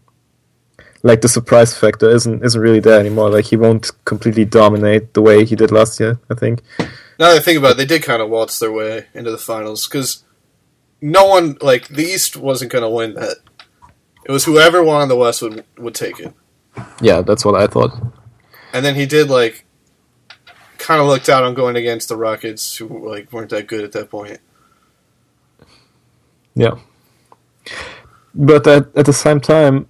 [1.03, 3.29] like the surprise factor isn't isn't really there anymore.
[3.29, 6.19] Like he won't completely dominate the way he did last year.
[6.29, 6.61] I think.
[7.19, 9.37] now that I think about it, they did kind of waltz their way into the
[9.37, 10.23] finals because
[11.01, 13.37] no one like the East wasn't going to win that.
[14.25, 16.33] It was whoever won the West would would take it.
[17.01, 17.91] Yeah, that's what I thought.
[18.73, 19.65] And then he did like
[20.77, 23.91] kind of looked out on going against the Rockets, who like weren't that good at
[23.93, 24.39] that point.
[26.55, 26.77] Yeah.
[28.33, 29.87] But at, at the same time,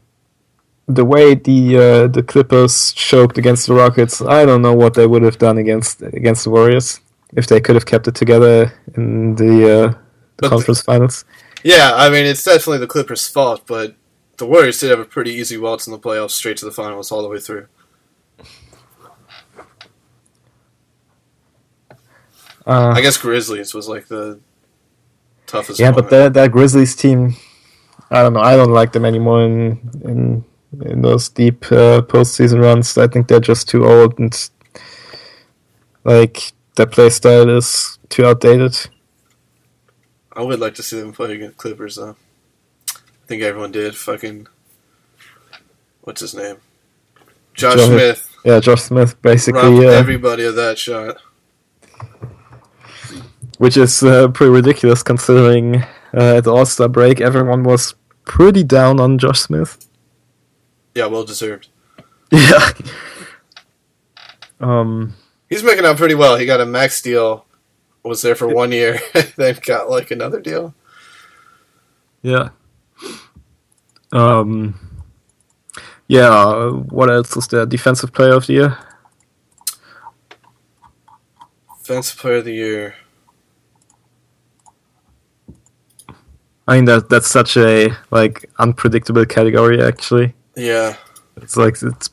[0.88, 5.08] the way the uh, the Clippers choked against the Rockets, I don't know what they
[5.08, 7.00] would have done against against the Warriors
[7.34, 9.94] if they could have kept it together in the, uh,
[10.38, 11.24] the conference finals.
[11.64, 13.96] Yeah, I mean it's definitely the Clippers' fault, but
[14.42, 17.12] the Warriors did have a pretty easy waltz in the playoffs, straight to the finals,
[17.12, 17.68] all the way through.
[22.66, 24.40] Uh, I guess Grizzlies was like the
[25.46, 25.80] toughest.
[25.80, 25.96] yeah, one.
[25.96, 27.36] but that that Grizzlies team,
[28.10, 28.40] I don't know.
[28.40, 30.44] I don't like them anymore in in
[30.86, 32.98] in those deep uh, postseason runs.
[32.98, 34.34] I think they're just too old and
[36.04, 38.76] like their play style is too outdated.
[40.34, 42.16] I would like to see them play against Clippers though.
[43.32, 43.96] Think everyone did.
[43.96, 44.46] Fucking
[46.02, 46.58] what's his name?
[47.54, 49.62] Josh Josh- Smith Yeah, Josh Smith basically.
[49.62, 51.16] robbed Uh, everybody of that shot.
[53.58, 55.78] which is uh, pretty ridiculous considering
[56.14, 57.96] uh, at the All Star break everyone was
[58.26, 59.88] pretty down on Josh Smith.
[60.94, 61.70] Yeah, well deserved.
[62.34, 62.72] Yeah.
[64.60, 65.16] um.
[65.50, 66.36] He's making out pretty well.
[66.36, 67.46] He got a max deal.
[68.04, 69.00] Was there for one year,
[69.38, 70.74] then got like another deal.
[72.24, 72.50] Yeah.
[74.12, 74.80] Um.
[76.08, 76.70] Yeah.
[76.70, 77.66] What else is there?
[77.66, 78.78] Defensive Player of the Year.
[81.80, 82.96] Defensive Player of the Year.
[86.68, 89.82] I mean that that's such a like unpredictable category.
[89.82, 90.96] Actually, Yeah,
[91.38, 92.10] it's like it's.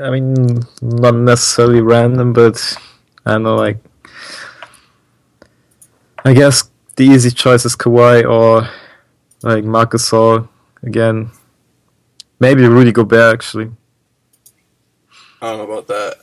[0.00, 2.76] I mean, not necessarily random, but
[3.24, 3.56] I don't know.
[3.56, 3.78] Like,
[6.24, 8.68] I guess the easy choice is Kawhi or
[9.42, 10.12] like Marcus
[10.82, 11.30] again.
[12.40, 13.70] Maybe Rudy Gobert actually.
[15.40, 16.16] I don't know about that.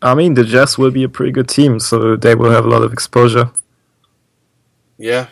[0.00, 2.68] I mean, the Jazz will be a pretty good team, so they will have a
[2.68, 3.50] lot of exposure.
[4.98, 5.28] Yeah,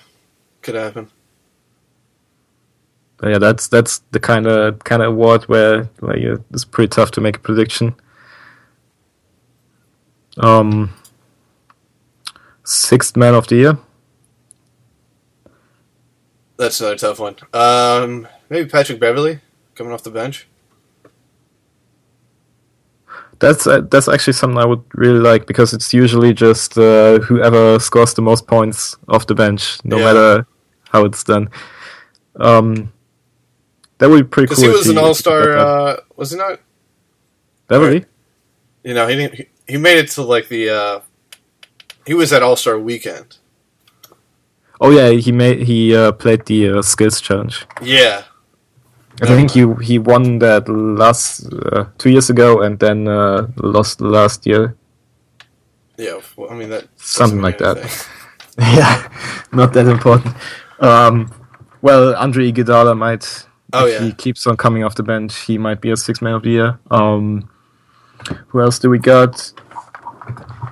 [0.62, 1.10] could happen.
[3.18, 6.88] But yeah, that's that's the kind of kind of award where like uh, it's pretty
[6.88, 7.94] tough to make a prediction.
[10.38, 10.94] Um,
[12.64, 13.78] sixth man of the year.
[16.56, 17.36] That's another tough one.
[17.52, 19.40] Um, maybe Patrick Beverley
[19.74, 20.46] coming off the bench.
[23.38, 27.78] That's uh, that's actually something I would really like because it's usually just uh, whoever
[27.80, 30.04] scores the most points off the bench, no Yeah.
[30.04, 30.46] matter
[30.90, 31.48] how it's done.
[32.36, 32.92] Um,
[33.98, 34.62] that would be pretty cool.
[34.62, 35.56] Because he was an all star.
[35.56, 36.60] Uh, was he not?
[37.66, 38.04] Beverley.
[38.84, 39.34] You know, he didn't.
[39.34, 40.70] He, he made it to like the.
[40.70, 41.00] Uh,
[42.06, 43.38] he was at All Star Weekend.
[44.82, 47.66] Oh yeah, he made he uh, played the uh, skills challenge.
[47.80, 48.24] Yeah,
[49.22, 54.00] I think he he won that last uh, two years ago and then uh, lost
[54.00, 54.74] last year.
[55.96, 56.20] yeah.
[56.36, 56.88] Well, I mean that.
[56.96, 57.78] Something like that.
[58.58, 59.06] yeah,
[59.52, 60.34] not that important.
[60.80, 61.30] Um,
[61.80, 63.46] well, Andre Iguodala might.
[63.72, 64.06] Oh, if yeah.
[64.06, 66.50] he keeps on coming off the bench, he might be a six man of the
[66.50, 66.80] year.
[66.90, 67.48] Um,
[68.48, 69.52] who else do we got?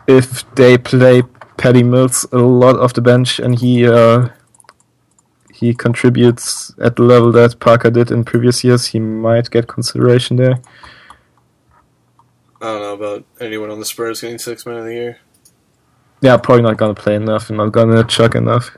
[0.09, 1.23] If they play
[1.61, 4.29] Patty Mills a lot off the bench and he uh,
[5.53, 10.39] he contributes at the level that Parker did in previous years, he might get consideration
[10.39, 10.59] there.
[12.63, 15.19] I don't know about anyone on the Spurs getting six men of the year.
[16.23, 18.77] Yeah, probably not gonna play enough and not gonna chuck enough.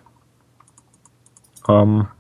[1.68, 2.10] Um.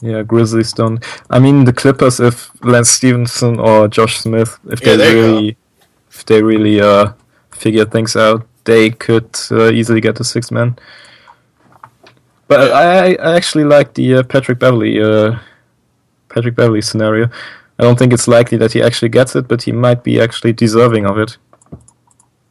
[0.00, 1.04] Yeah, Grizzlies don't.
[1.30, 5.42] I mean, the Clippers, if Lance Stephenson or Josh Smith, if Yeah, they you go.
[5.42, 5.56] really,
[6.10, 7.12] if they really uh
[7.56, 10.76] figure things out, they could uh, easily get the six man.
[12.48, 15.38] But I, I actually like the uh, Patrick Beverley, uh,
[16.28, 17.28] Patrick Beverley scenario.
[17.78, 20.52] I don't think it's likely that he actually gets it, but he might be actually
[20.52, 21.36] deserving of it.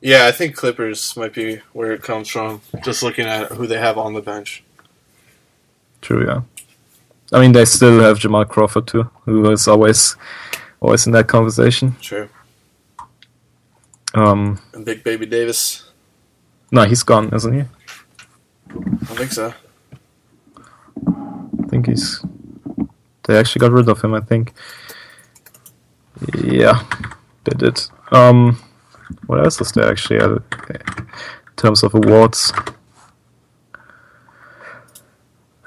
[0.01, 2.61] Yeah, I think Clippers might be where it comes from.
[2.83, 4.63] Just looking at who they have on the bench.
[6.01, 6.41] True, yeah.
[7.33, 10.15] I mean, they still have Jamal Crawford too, who is always,
[10.79, 11.95] always in that conversation.
[12.01, 12.29] True.
[14.15, 15.83] Um, And Big Baby Davis.
[16.71, 17.61] no, he's gone, isn't he?
[18.71, 19.53] I think so.
[21.07, 22.23] I think he's.
[23.23, 24.13] They actually got rid of him.
[24.13, 24.53] I think.
[26.43, 26.81] Yeah,
[27.43, 27.81] they did.
[28.11, 28.57] Um,
[29.27, 30.19] what else is there actually?
[30.19, 30.37] uh,
[30.69, 32.53] In terms of awards,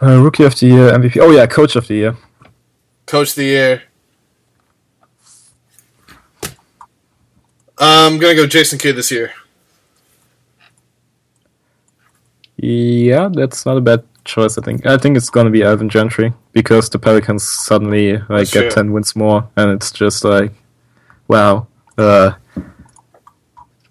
[0.02, 1.18] uh, rookie of the year, MVP.
[1.20, 2.16] Oh yeah, coach of the year.
[3.06, 3.82] Coach of the year.
[7.78, 9.32] I'm gonna go Jason Kidd this year.
[12.56, 14.58] Yeah, that's not a bad choice.
[14.58, 14.84] I think.
[14.84, 18.70] I think it's gonna be Alvin Gentry because the Pelicans suddenly like That's get true.
[18.70, 20.52] ten wins more, and it's just like,
[21.28, 21.68] wow.
[21.96, 22.32] Uh,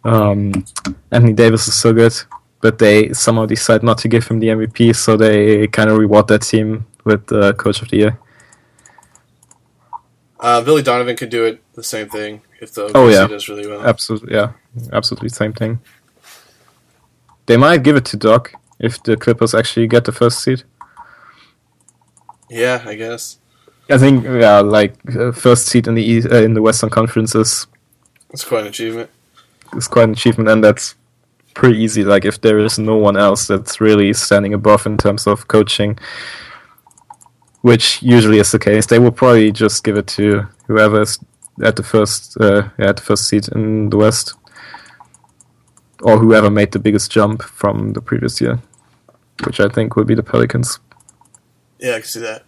[0.04, 0.66] um,
[1.12, 2.14] Anthony Davis is so good,
[2.62, 6.28] but they somehow decide not to give him the MVP, so they kind of reward
[6.28, 8.20] that team with uh, Coach of the Year.
[10.40, 13.28] Uh, Billy Donovan could do it the same thing if the OKC Oh, yeah.
[13.28, 13.82] does really well.
[13.86, 14.52] Absolutely, yeah,
[14.94, 15.80] absolutely same thing.
[17.46, 20.64] They might give it to Doc if the Clippers actually get the first seed.
[22.50, 23.38] Yeah, I guess
[23.90, 27.36] I think yeah, like uh, first seed in the East, uh, in the Western Conference
[27.36, 27.68] is
[28.30, 29.10] that's quite an achievement.
[29.74, 30.96] It's quite an achievement, and that's
[31.54, 32.04] pretty easy.
[32.04, 35.98] Like if there is no one else that's really standing above in terms of coaching,
[37.62, 41.20] which usually is the case, they will probably just give it to whoever is
[41.64, 44.34] at the first uh, yeah, at the first seat in the West,
[46.02, 48.60] or whoever made the biggest jump from the previous year,
[49.46, 50.80] which I think will be the Pelicans.
[51.80, 52.44] Yeah, I can see that.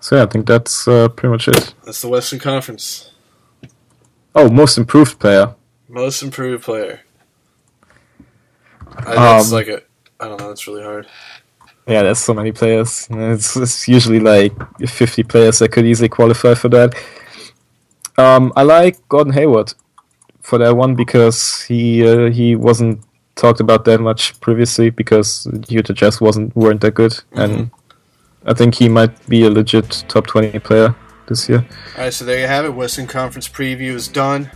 [0.00, 1.74] So yeah, I think that's uh, pretty much it.
[1.84, 3.12] That's the Western Conference.
[4.34, 5.54] Oh, most improved player.
[5.88, 7.00] Most improved player.
[8.96, 9.82] I, that's Um, like a.
[10.18, 10.48] I don't know.
[10.48, 11.06] That's really hard.
[11.86, 13.08] Yeah, there's so many players.
[13.10, 16.94] It's, it's usually like 50 players that could easily qualify for that.
[18.16, 19.74] Um, I like Gordon Hayward
[20.42, 23.02] for that one because he uh, he wasn't
[23.34, 27.70] talked about that much previously because Utah Jazz wasn't weren't that good, and
[28.44, 30.94] I think he might be a legit top 20 player
[31.28, 31.66] this year.
[31.96, 32.74] All right, so there you have it.
[32.74, 34.50] Western Conference preview is done.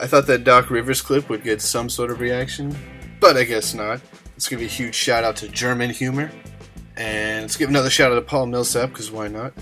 [0.00, 2.76] I thought that Doc Rivers clip would get some sort of reaction,
[3.20, 4.00] but I guess not.
[4.38, 6.30] Let's give a huge shout out to German Humor,
[6.96, 9.52] and let's give another shout out to Paul Millsap because why not?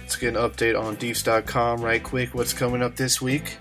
[0.00, 2.34] Let's get an update on Deefz.com right quick.
[2.34, 3.58] What's coming up this week?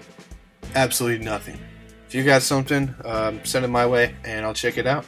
[0.73, 1.59] absolutely nothing.
[2.07, 5.05] If you got something, um, send it my way and I'll check it out.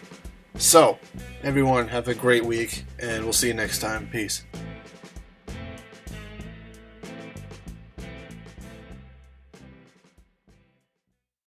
[0.56, 0.99] So,
[1.41, 4.10] everyone, have a great week, and we'll see you next time.
[4.11, 4.44] Peace.